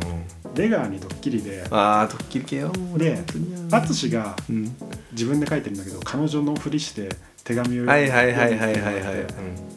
[0.56, 2.72] レガーにドッキリでああドッキリ系よ。
[2.98, 3.22] で
[3.70, 4.76] 淳がうん。
[5.12, 7.10] 自分で書いてるんだけど彼女のふりして
[7.44, 9.16] 手紙をはいはいはいはいはいはい。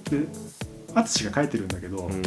[0.08, 0.26] で
[0.94, 2.22] 淳が書いてるんだけど、うんうん。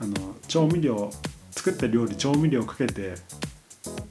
[0.00, 0.14] あの
[0.48, 1.10] 調味料
[1.50, 3.14] 作った料理調味料かけて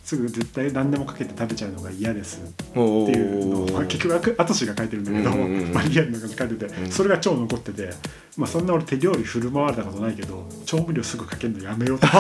[0.03, 2.41] すぐ絶対何でもかけて食べちゃうのが嫌です
[2.75, 6.91] おっていうのをーまあ結局淳が書いてるんだけど、うんうんうんまあリアルな感じで書いてて、うん。
[6.91, 7.89] それが超残ってて、
[8.37, 12.07] まあ、そんな俺手料理振る舞われたことないけど調味料すぐかけるのやめようと。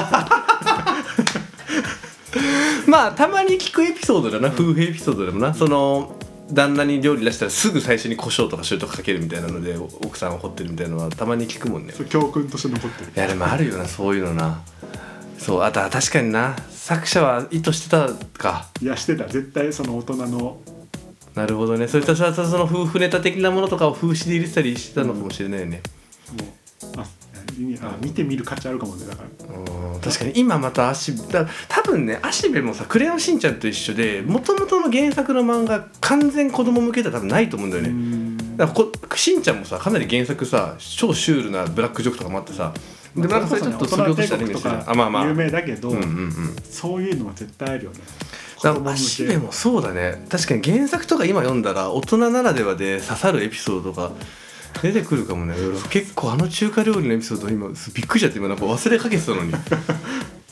[2.87, 5.53] まあたまに聞くエピソードだな、夫婦エピソードでもな。
[5.53, 6.15] その
[6.51, 11.93] 旦那に料理出したらすぐ最初に胡椒とか塩とかかけるみたいなので奥さん怒ってるみたいなのはたまに聞くもんね。
[12.09, 13.11] 教訓として残ってる。
[13.15, 14.61] いやでもあるよなそういうのな。
[15.37, 16.55] そうあとは確かにな
[16.89, 18.65] 作者は意図してたか。
[18.81, 19.25] いやしてた。
[19.25, 20.57] 絶対その大人の。
[21.35, 21.87] なるほどね。
[21.87, 25.83] そういったさその夫婦ネタ的なものとかを風刺で入れてたりしてたのかもしれないよね、
[26.35, 27.05] もうあ
[27.83, 29.55] あ見てみる価値あるかもねだから。
[29.55, 38.57] うん確かに今また足だ多分ね足部もさ「クレヨンしんちゃん」と一緒でもともとの原作の漫画完全子供向けでは多分ないと思うんだよね、うん。
[38.57, 42.73] だからこしんちゃんもさかなり原作さ超シュールなブラックジョークとかもあってさ
[43.15, 46.55] でもなんかそれちょっとそぎ落としたイメージとかあまあまあ有名だけど、うんうんうん。
[46.63, 47.99] そういうのは絶対あるよね。
[48.63, 50.25] だから足部もそうだね。
[50.29, 54.11] 確かに原作とか今読んだら大人ならではで刺さるエピソードが
[54.81, 55.55] 出てくるかもね。
[55.89, 59.53] 結構あの中華料理のエピソード今びっくりしちゃって今なんか忘れかけてたのに。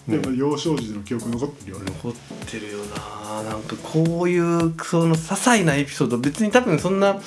[0.07, 1.91] でも幼少時の記憶残ってるよね。
[2.01, 2.13] 残っ
[2.45, 3.43] てるよな。
[3.43, 7.19] なんかこういうその些細なエピソード別に多分そんな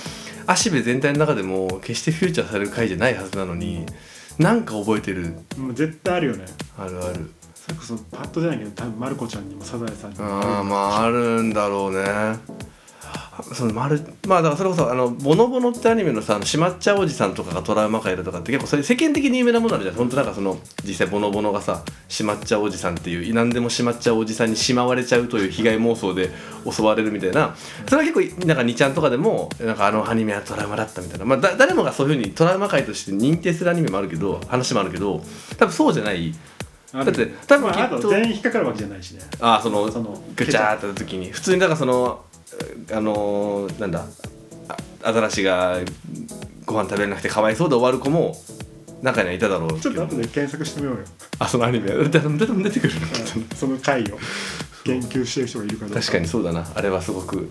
[0.47, 3.85] 足部全体の中でも決してフューチャーされる回じゃないはずなのに
[4.41, 5.35] なんか覚えてる。
[5.59, 6.47] もう絶対あるよね。
[6.79, 7.31] あるある。
[7.55, 10.25] それこそパッとじゃないけど多分まる子ちゃんにもサザエさんにも。
[10.25, 12.39] ああまああるんだろうね
[13.55, 26.31] その丸まあだからそれこそあのボノボノってアニメのさしまっちゃうおじさんとかがトラウマ界だとかって結構それ世間的に有名なものあるじゃん本当なんかその実際ボノボノがさしまっちゃうおじさんっていう何でもしまっちゃうおじさんにしまわれちゃうという被害妄想で
[26.71, 27.55] 襲われるみたいな。
[27.89, 31.25] それは結構なんか2ちゃんとかでもなんかあのアニメはトラウマだったみたいな。
[31.25, 35.23] まあだ誰もがそういうふうにトラウマ界として認定するアニメもあるけど話もあるけど
[35.57, 36.35] 多分そうじゃない。
[36.93, 39.21] だだって多分まあ、あきっとと全員引っかかるわけじゃないしね。
[39.41, 41.31] ああそのそのぐちゃーって時に。
[41.31, 42.25] 普通にだからその
[42.93, 44.05] あのーなんだ
[44.69, 45.79] あアザラシが
[46.67, 48.37] ご飯食べれなくてかわいそうで終わる子も
[49.03, 51.05] 中にはいただろうちょっと後で検索してみようよ。
[51.39, 51.89] あそのアニメ。
[51.89, 53.57] だって出て出てくるの？
[53.57, 54.19] その回を
[54.85, 56.67] 研究してる人がいるかど確かにそうだな。
[56.75, 57.51] あれはすごく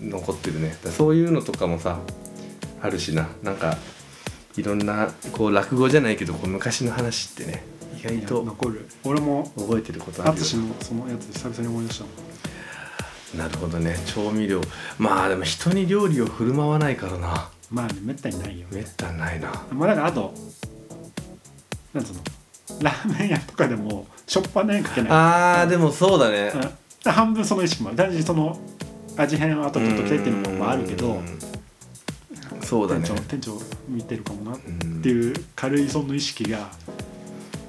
[0.00, 0.74] 残ってるね。
[0.96, 1.98] そういうのとかもさ
[2.80, 3.28] あるしな。
[3.42, 3.76] なんか
[4.56, 7.62] いろんなこう落語じゃないけどこう昔の話ってね
[7.98, 8.88] 意外と残る。
[9.04, 12.27] 俺も覚えてることあるよ淳のそのやつ久々に思い出したもん
[13.36, 13.96] なるほどね。
[14.06, 14.60] 調味料。
[14.98, 17.50] まあでも人に料理を振る舞わないからな。
[17.70, 19.66] まあねめったにないよめったにないな。
[19.70, 20.32] まあだからあと
[21.92, 22.20] なんつうの？
[22.80, 25.10] ラーメン屋とかでもしょっぱなにかけない。
[25.10, 26.52] あーでもそうだね。
[27.04, 27.12] うん。
[27.12, 27.98] 半分その意識もある。
[27.98, 28.58] 単純にその
[29.16, 31.38] 味変を後取っときたいっていうのもあるけどうん。
[32.62, 33.00] そうだね。
[33.00, 36.70] 店長店長見てるかもなっうんていう軽いその意識が。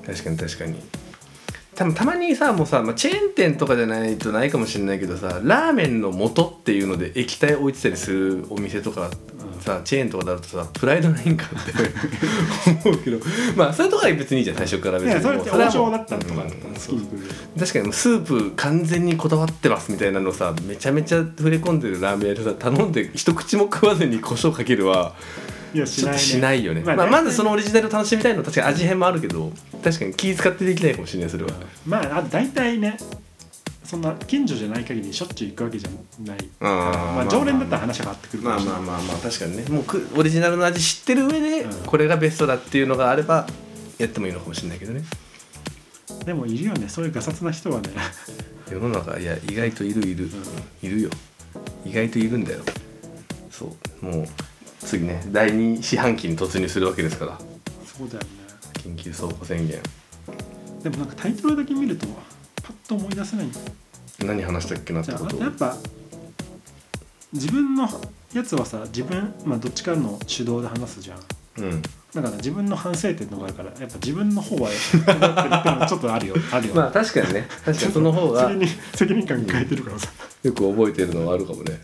[0.06, 0.82] 確かに確かに
[1.80, 9.10] 多分たまにさもうさ、まあ、チェーン店とかじゃないとないかもしれないけどさラーメンの素っていうので液体置いてたりするお店とか
[9.62, 11.72] さチェーンとかだとさプライドないんかって
[12.90, 13.20] 思うけど
[13.56, 15.16] まあそういうとこは別にいいじゃん最初から別に。
[15.16, 16.50] ねそれって王将だったらとかうん。
[17.60, 25.16] 確かにスープ完全にこだわってますみたいなのさめちゃめちゃ触れ込んでるラーメン屋でさ頼んで一口も食わずに胡椒かけるは
[25.74, 29.52] いやしない,、ちょっとしないよね、まあまあまずそのオリジナルを楽しみたいのは確かに味変もあるけど
[29.84, 31.52] 確かに気使ってできないかもしれないそれは。
[31.86, 32.98] まあ大体ね
[33.84, 35.90] そんな近所じゃない限りしょっちゅう行くわけじゃ
[36.22, 36.38] ない。
[36.60, 38.82] まあ、常連だったら話が変わってくるかまあもしれない。
[38.82, 39.64] まあまあまあ確かにね。
[39.68, 43.48] もうくオリジナルの味知ってる上でうんこれがベストだっていうのがあれば
[43.98, 45.02] やってもいいのかもしれないけどね。
[46.24, 46.88] でもいるよね。
[46.88, 47.90] そういうガサツな人はね。
[48.72, 50.30] 世の中いや意外といるいる、
[50.84, 51.10] いるよ。
[51.84, 52.60] 意外といるんだよ。
[53.50, 54.06] そう。
[54.06, 54.26] もう
[54.80, 57.38] 次ね第2四半期に突入するわけですから。
[57.86, 58.30] そうだよね。
[58.74, 59.80] 緊急倉庫宣言。
[60.84, 62.08] でもなんかタイトルだけ見ると
[62.64, 63.48] パッと思い出せない。
[64.20, 65.38] 何話したっけなってこと？
[65.38, 65.76] あやっぱ
[67.34, 67.88] 自分の
[68.34, 71.20] やつはさ自分まあどっちかの主導で話すじゃん。
[71.58, 71.82] うん。
[72.14, 74.70] だから自分の反省点のがあるからやっぱ自分の方は
[75.88, 76.36] ちょっとあるよ。
[76.52, 77.48] あるよ、まあ確かにね。
[77.64, 78.50] 確かにその方が
[78.96, 80.08] 責任感変えてるからさ、
[80.42, 81.80] よく覚えてるのはあるかもね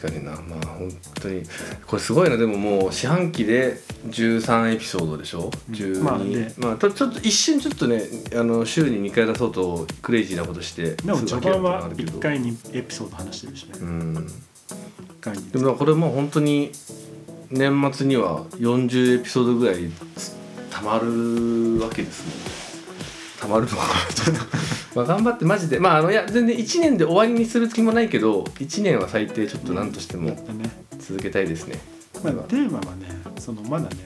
[0.00, 0.32] 確かにな。
[0.32, 1.42] まあ本当に。
[1.86, 2.36] これすごいな。
[2.36, 6.52] でももう四半期で13エピソードでしょ？12まあね。
[6.58, 8.02] まあとちょっと一瞬ちょっとね
[8.34, 12.12] あの週に2回出そうとクレイジーなことしてでも序盤はのあるけど。
[12.12, 14.26] 1回にエピソード話してるしね、うん。
[15.52, 16.72] でもこれもう本当に
[17.50, 19.90] 年末には40エピソードぐらい
[20.70, 22.61] たまるわけですね
[23.42, 24.44] たまるのかなちょっと。
[24.94, 25.80] まあ頑張ってマジで。
[25.80, 30.36] まああのいや全然1年で終わりにする気もないけど1年は最低ちょっと何としても
[31.00, 31.80] 続けたいですね。
[32.22, 33.08] まあ、テーマはね
[33.40, 33.96] そのまだね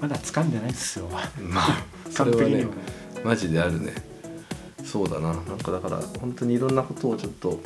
[0.00, 1.08] まだ掴んでないですよ。
[1.38, 2.66] まあそれはねね
[3.22, 3.92] マジであるね。
[4.82, 5.34] そうだな。
[5.34, 7.60] なんかだから本当にいろんなことをちょっと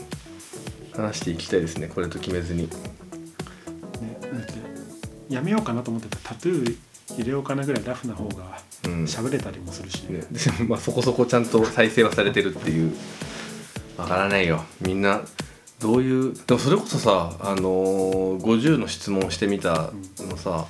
[0.92, 1.86] 話していきたいですね。
[1.86, 2.62] これと決めずに。
[2.62, 2.68] ね
[4.20, 4.54] だって
[5.28, 6.76] やめようかなと思ってたタトゥー
[7.14, 9.04] 入れようかなぐらいラフな方がうん。
[9.04, 10.22] 喋れたりもするし、ね、
[10.68, 12.92] まあそこそこちゃんと再生はされてるっていう。
[13.96, 14.64] わからないよ。
[14.80, 15.22] みんな
[15.80, 20.66] どういうでもそれこそさあのー50の質問してみたのさ、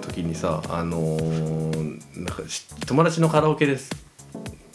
[0.00, 3.90] 時にさあのーなんかし友達のカラオケです。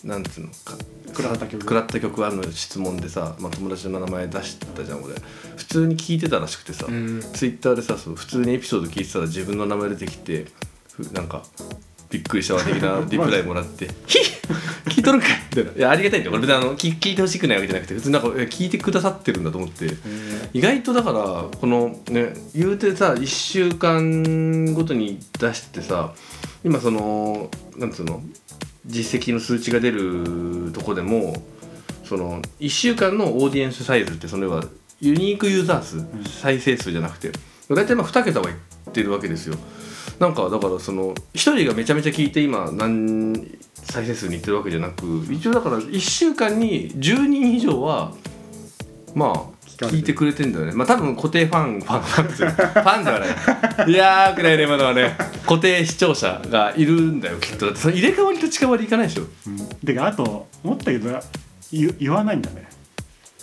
[0.04, 0.78] なんつうのか。
[1.08, 5.16] 食らった曲食らった曲あるの質問でさ、まあ、友達の名前出したじゃん俺。
[5.56, 7.22] 普通に聞いてたらしくてさ、うん。
[7.34, 10.48] ツイッターでさそう普通にエピソード聞いてたら自分の名前出てきて
[10.92, 11.44] ふなんか
[12.16, 14.24] びっくりしたわ的なリプライもらって「ひっ
[14.86, 15.28] 聞いとるんか。
[15.28, 16.36] い!」みたいな「いやありがたいんだよ。
[16.36, 19.94] 俺別にあの聞聞いてほしくないわけじゃなくて普通になんか聞いてくださってるんだと思って。
[20.54, 26.14] 意外とだからこのね言うてさ1週間ごとに出してさ
[26.64, 28.24] 今そのなんつうの
[28.86, 31.36] 実績の数値が出るとこでも
[32.06, 34.64] その1週間のオーディエンスサイズってその要は
[35.02, 36.06] ユニークユーザー数、
[36.40, 37.32] 再生数じゃなくて
[37.70, 39.58] 大体まあ2桁はいってるわけですよ
[40.20, 48.14] なんかだからその1人がめちゃめちゃ聞いて今何再生数にいってるわけじゃなく一応だから1週間に10人以上は
[49.14, 50.72] まあ聞いてくれてんだよね。
[50.72, 53.26] まあ多分固定ファンファンファンですよファンではな
[53.86, 53.92] い。
[53.92, 55.18] いやーくらいね今のはね。
[55.46, 57.66] 固定視聴者がいるんだよきっと。
[57.66, 59.24] だってその入れ替わりと近替わりいかないでしょ。
[59.24, 61.20] うん、てかあと思ったけど
[61.72, 62.70] 言言わないんだね。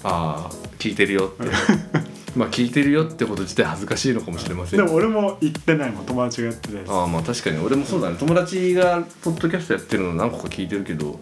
[0.04, 1.44] ああ聞いてるよって
[2.36, 4.78] まあ聞いてるよってこと自体恥ずかしいのかもしれません。
[4.78, 6.06] でも俺も言ってないもん。
[6.06, 6.90] 友達がやってたやつ。
[6.90, 7.58] ああまあ確かに。
[7.58, 8.16] 俺もそうだね。
[8.18, 11.18] 友達がポッドキャストやってるの何個か聞いてるけど、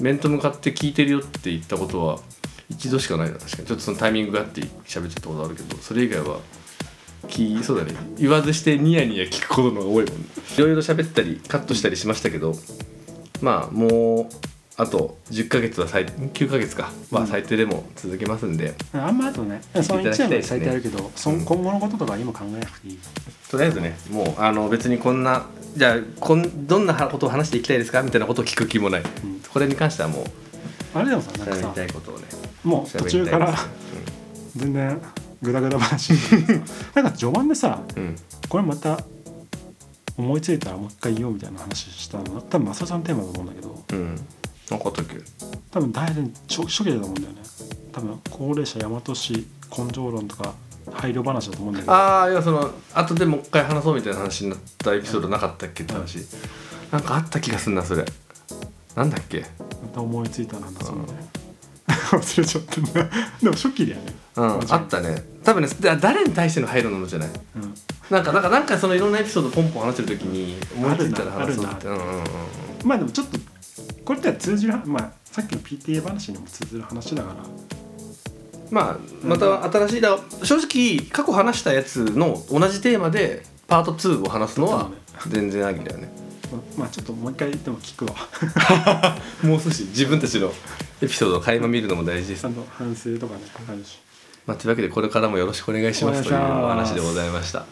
[0.00, 2.18] 面と向かって聞いてるよって言ったことは
[2.70, 3.38] 一度しかないな。
[3.38, 3.66] 確かに。
[3.66, 6.40] ちょっとそのタイミングがあって喋っちゃったことあるけどそれ以外は
[7.26, 7.94] 聞そうだね。
[8.16, 10.24] 言わずしてニヤニヤ聞くことの方が多いもんね。
[10.56, 12.54] いろいろ喋ったりカットしたりしましたけど
[13.42, 14.34] まあもう
[14.80, 16.92] あと10ヶ月は最9ヶ月か。
[17.10, 22.98] は最低でも続けますんで、あんまあとねその1年まで最低あるけど、その今後のこととか今考えなくていい。
[23.50, 29.04] とりあえずねもうあの別にこんなじゃあこんどんなことを話していきたいですかみたいなことを聞く気もない、ん。
[29.52, 30.24] これに関してはもう
[30.94, 32.24] あれでもさなんかさたいことをね
[32.62, 33.54] もう途中から
[34.54, 35.00] 全然
[35.42, 36.12] グダグダ話。
[36.94, 38.16] なんか序盤でさうん、うん
[38.48, 38.98] これまた
[40.16, 42.40] 思いついたらもう一回言おうみたいな話したの。
[42.40, 43.84] 多分マサさんテーマだと思うんだけど。
[43.92, 44.18] うん
[44.70, 45.16] なんかあったっけ
[45.70, 47.40] 多分大変初初期だと思うんだよね。
[47.92, 49.46] 多分高齢者大和市
[49.76, 50.54] 根性論とか
[50.92, 51.92] 配慮話だと思うんだけど。
[51.92, 56.18] ああいやその後でもう一回話そうみたいな話になったエピソードなかったっけって話、
[56.90, 58.04] なんかあった気がすんなそれ。
[58.94, 59.40] なんだっけ。
[59.40, 61.22] また思いついたら話そうみたいな
[62.18, 63.10] 忘れちゃったな
[63.42, 64.14] でも初期だよね。
[64.36, 65.24] うんあったね。
[65.44, 67.28] 多分ねだ誰に対しての配慮なのじゃない。
[67.28, 67.74] うん。
[68.10, 72.18] なんかなんかなんかそのいろんなエピソードポンポン話してる時に思いついたらあるな話そうってうんうん。
[72.18, 72.24] うん
[72.84, 73.38] まあでもちょっと
[74.08, 77.44] これって通じるまあさっきの PTA 話にも通ずる話だから。
[78.70, 84.90] まあまた新しいだ正直過去話したやつの同じテーマでパート2を話すのは
[85.28, 86.08] 全然ありだよね。
[86.50, 88.14] ままあちょっともう一回でも聞くわ。
[89.44, 90.54] もう少し自分たちの
[91.02, 92.46] エピソードを垣間見るのも大事です。
[92.70, 93.98] 反省とかねあるし。
[94.46, 97.66] まあ、というわけでこれからもよろしくお願いしますというお話でございました。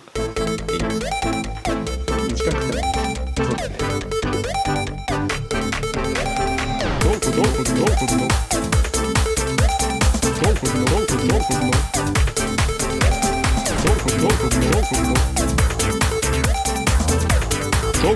[18.07, 18.15] はい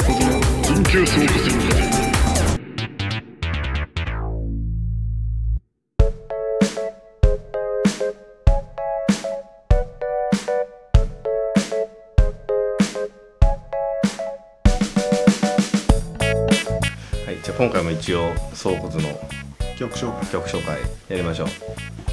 [17.43, 19.20] じゃあ今回も一応総骨の
[19.76, 20.26] 曲紹介。
[20.30, 20.78] 曲紹介
[21.09, 21.49] やりましょう。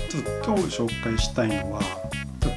[0.10, 1.82] ちょっと今日紹介したいのは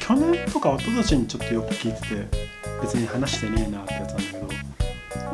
[0.00, 2.48] 去年とか一昨年にちょっとよく聞いてて
[2.80, 4.29] 別に話してねえなってやつなんで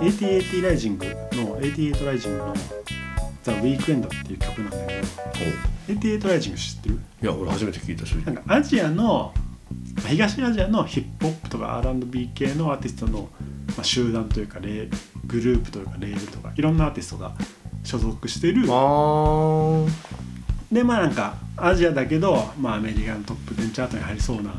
[0.01, 2.55] AT8 ライジングの88ライジングの
[3.43, 6.99] 「ザ・ウィークエンドっていう曲なんだけど88ライジング知ってる？
[7.23, 9.33] いや俺初めて聞いたしなんかアジアの
[10.07, 13.29] 東アジアのヒップホップとか R&B 系のアーティストの、
[13.69, 14.89] まあ、集団というかレ
[15.27, 17.35] グループというかレールとかいろんなアーティストが
[17.83, 18.63] 所属してる。
[20.71, 24.53] でまあなんかアジアだけど、まあ、アメリカのトップ10チャートに入りそうな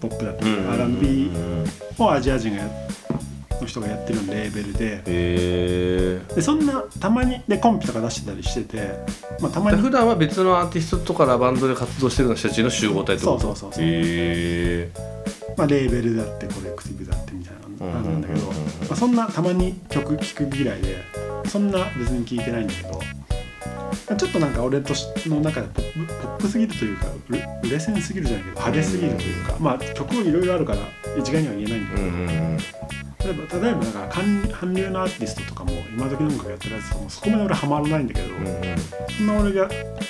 [0.00, 1.30] ポップだったり R&B
[1.98, 2.92] をアジア人がやって
[3.62, 6.20] の人がやってるレーベルで。
[6.34, 8.92] でそんなたまにでコンピとか出してたりしてて、
[9.40, 9.80] まあ、たまに。
[9.80, 13.40] 普段は別のアーティストとかラバンドで活動してるような人たちの集合体ってこと？
[13.40, 13.82] そうそうそうそう。
[15.56, 18.52] まあ、レーベルだってコレクティブだってみたいな感じなんだけど、ま
[18.92, 20.96] あ、そんなたまに曲聴くぐらいで
[21.46, 22.98] そんな別に聴いてないんだけど
[24.16, 30.78] ちょっとなんか俺としの中でポップポップすぎるというかうれ売れ線すぎるじゃないけど派手すぎるというか、まあ曲いろいろあるから
[31.18, 32.58] 一概には言えないんだけど、うんうんうん。
[33.24, 38.62] 例えば例えばなんか韓韓流のアーティストとかも今時の音楽やってるやつとかもそこまで俺ハマらないんだけど、うんうん
[39.16, 39.68] そんな俺が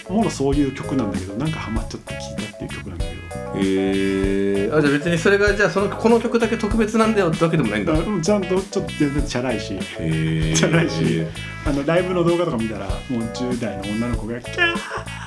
[0.09, 3.23] もろそういう曲なんだけどなんかハマっちゃって聴いたっていう曲なんだけど。
[3.59, 4.71] へえ。
[4.73, 7.93] あじゃあ別にそれがじゃあそのこの曲だけ特別なんだよってわけでもないんだ。
[7.93, 10.55] へだちゃんとちょっと全然チャラいしえ。
[10.55, 11.23] じゃないし
[11.67, 14.75] あのライブの動画とか見たらもう10代の女の子がキャ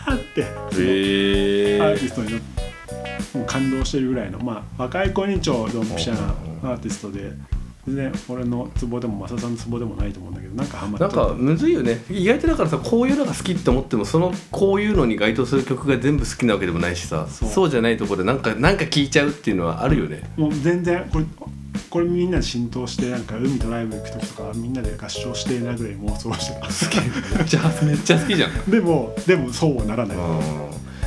[0.08, 0.46] ーってへ
[1.78, 1.82] え。
[1.82, 2.34] アーティストに
[3.34, 6.14] もう感動してるぐらいのまあ若い子に超ドンピシャ
[6.64, 7.32] なアーティストで
[7.88, 11.18] 全然俺のツボでもマサさんのツボでもないと思うんだけどなんかハマっちゃった。
[11.18, 12.04] なんかむずいよね。
[12.10, 17.28] 意外とだからさこういうのが好きって思ってもそのこういうのに該当する曲が全部好きなわけでもないしさ。
[17.30, 20.24] そそううじゃないところでなんかなんか聴いちゃうっていうのはあるよね。
[20.38, 21.26] もう全然これ
[21.90, 27.38] これみんなで浸透してなんか海とライブ行く時とかみんなで合唱してえなぐらい妄想してた。
[27.38, 28.52] めっちゃめっちゃ好きじゃん。
[28.72, 30.18] でもでもそうはならない、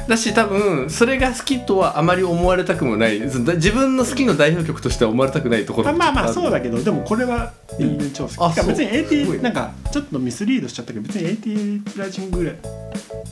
[0.09, 3.21] だし多分それが好きとはあまり思われたくもない。
[3.21, 12.57] 自分の好きの代表曲としては思われたくないところまあまあまあそうだけけどでもこれは全然超好き、あてか別に AT なんかちょっとミスリードしちゃったけど別に AT ラジングぐらい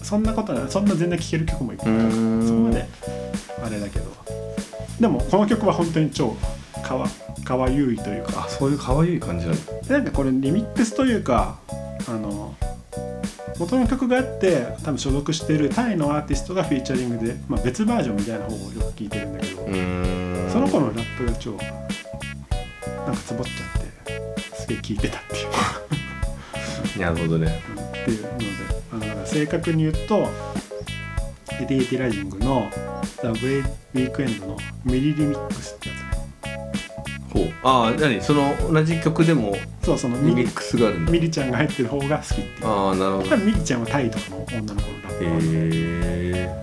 [0.02, 0.70] そんなことない。
[0.70, 2.86] そんな全然聴ける曲もいっぱいあそこまで
[3.62, 4.06] あれだけど。
[5.00, 6.36] でもこの曲は本当に超
[6.82, 7.06] かわ
[7.44, 8.44] かわゆいというか。
[8.46, 9.54] あそういう可愛い感じな
[9.88, 11.58] なんかこれリミックスというか
[12.08, 12.54] あの
[13.58, 19.56] 元の曲があって多分所属してるタイのアーティストがフィーチャリングで、まあ、別バージョンみたいな方をよく聞いてるんだけど、
[20.50, 27.00] その子のラップが超なんかつぼっちゃってすげえ聞いてたっていう。
[27.00, 27.62] なるほどね。
[27.76, 28.44] うんっていうので
[28.92, 30.28] あのだから正確に言うと
[31.60, 32.70] 88rising の
[33.20, 33.64] 「The
[33.94, 35.94] Weekend」の MILLI リミックスってや
[37.36, 37.54] つねほう。
[37.62, 38.20] ああ何？
[38.20, 41.12] その同じ曲でもそうそのミリリミックスがあるんだ。
[41.12, 42.66] ミリちゃんが入ってる方が好きっていう。
[42.66, 43.36] ああなるほど。
[43.36, 46.60] ミリちゃんはタイとかの女の子のラップへえ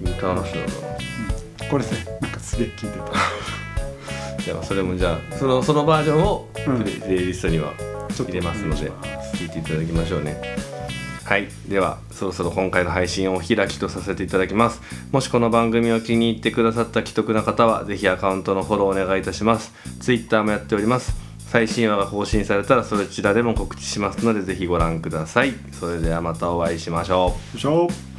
[0.00, 0.80] インターナショナルだ。
[0.80, 0.88] な
[1.64, 1.70] うん。
[1.70, 1.90] これね
[2.20, 3.04] なんかすげえ聞いてた。
[4.42, 6.82] じゃあそれもじゃあそのそのバージョンをうん。
[6.82, 7.74] プレ,、イリストには
[8.14, 9.36] ちょっと入れますのでお願いします。
[9.36, 10.65] 聞いていただきましょうね
[11.26, 11.48] はい。
[11.68, 14.80] ではそろそろ今回の配信をお開きとさせていただきます。
[15.10, 19.72] もしこの番組を気に入ってくださった既得な方は是非アカウントのフォローお願いいたします。
[19.98, 21.16] Twitter もやっております。
[21.48, 25.52] 最新話が更新されたらそちらでも告知しますので是非ご覧ください。
[25.72, 27.56] それではまたお会いしましょう。
[27.56, 28.15] よいしょ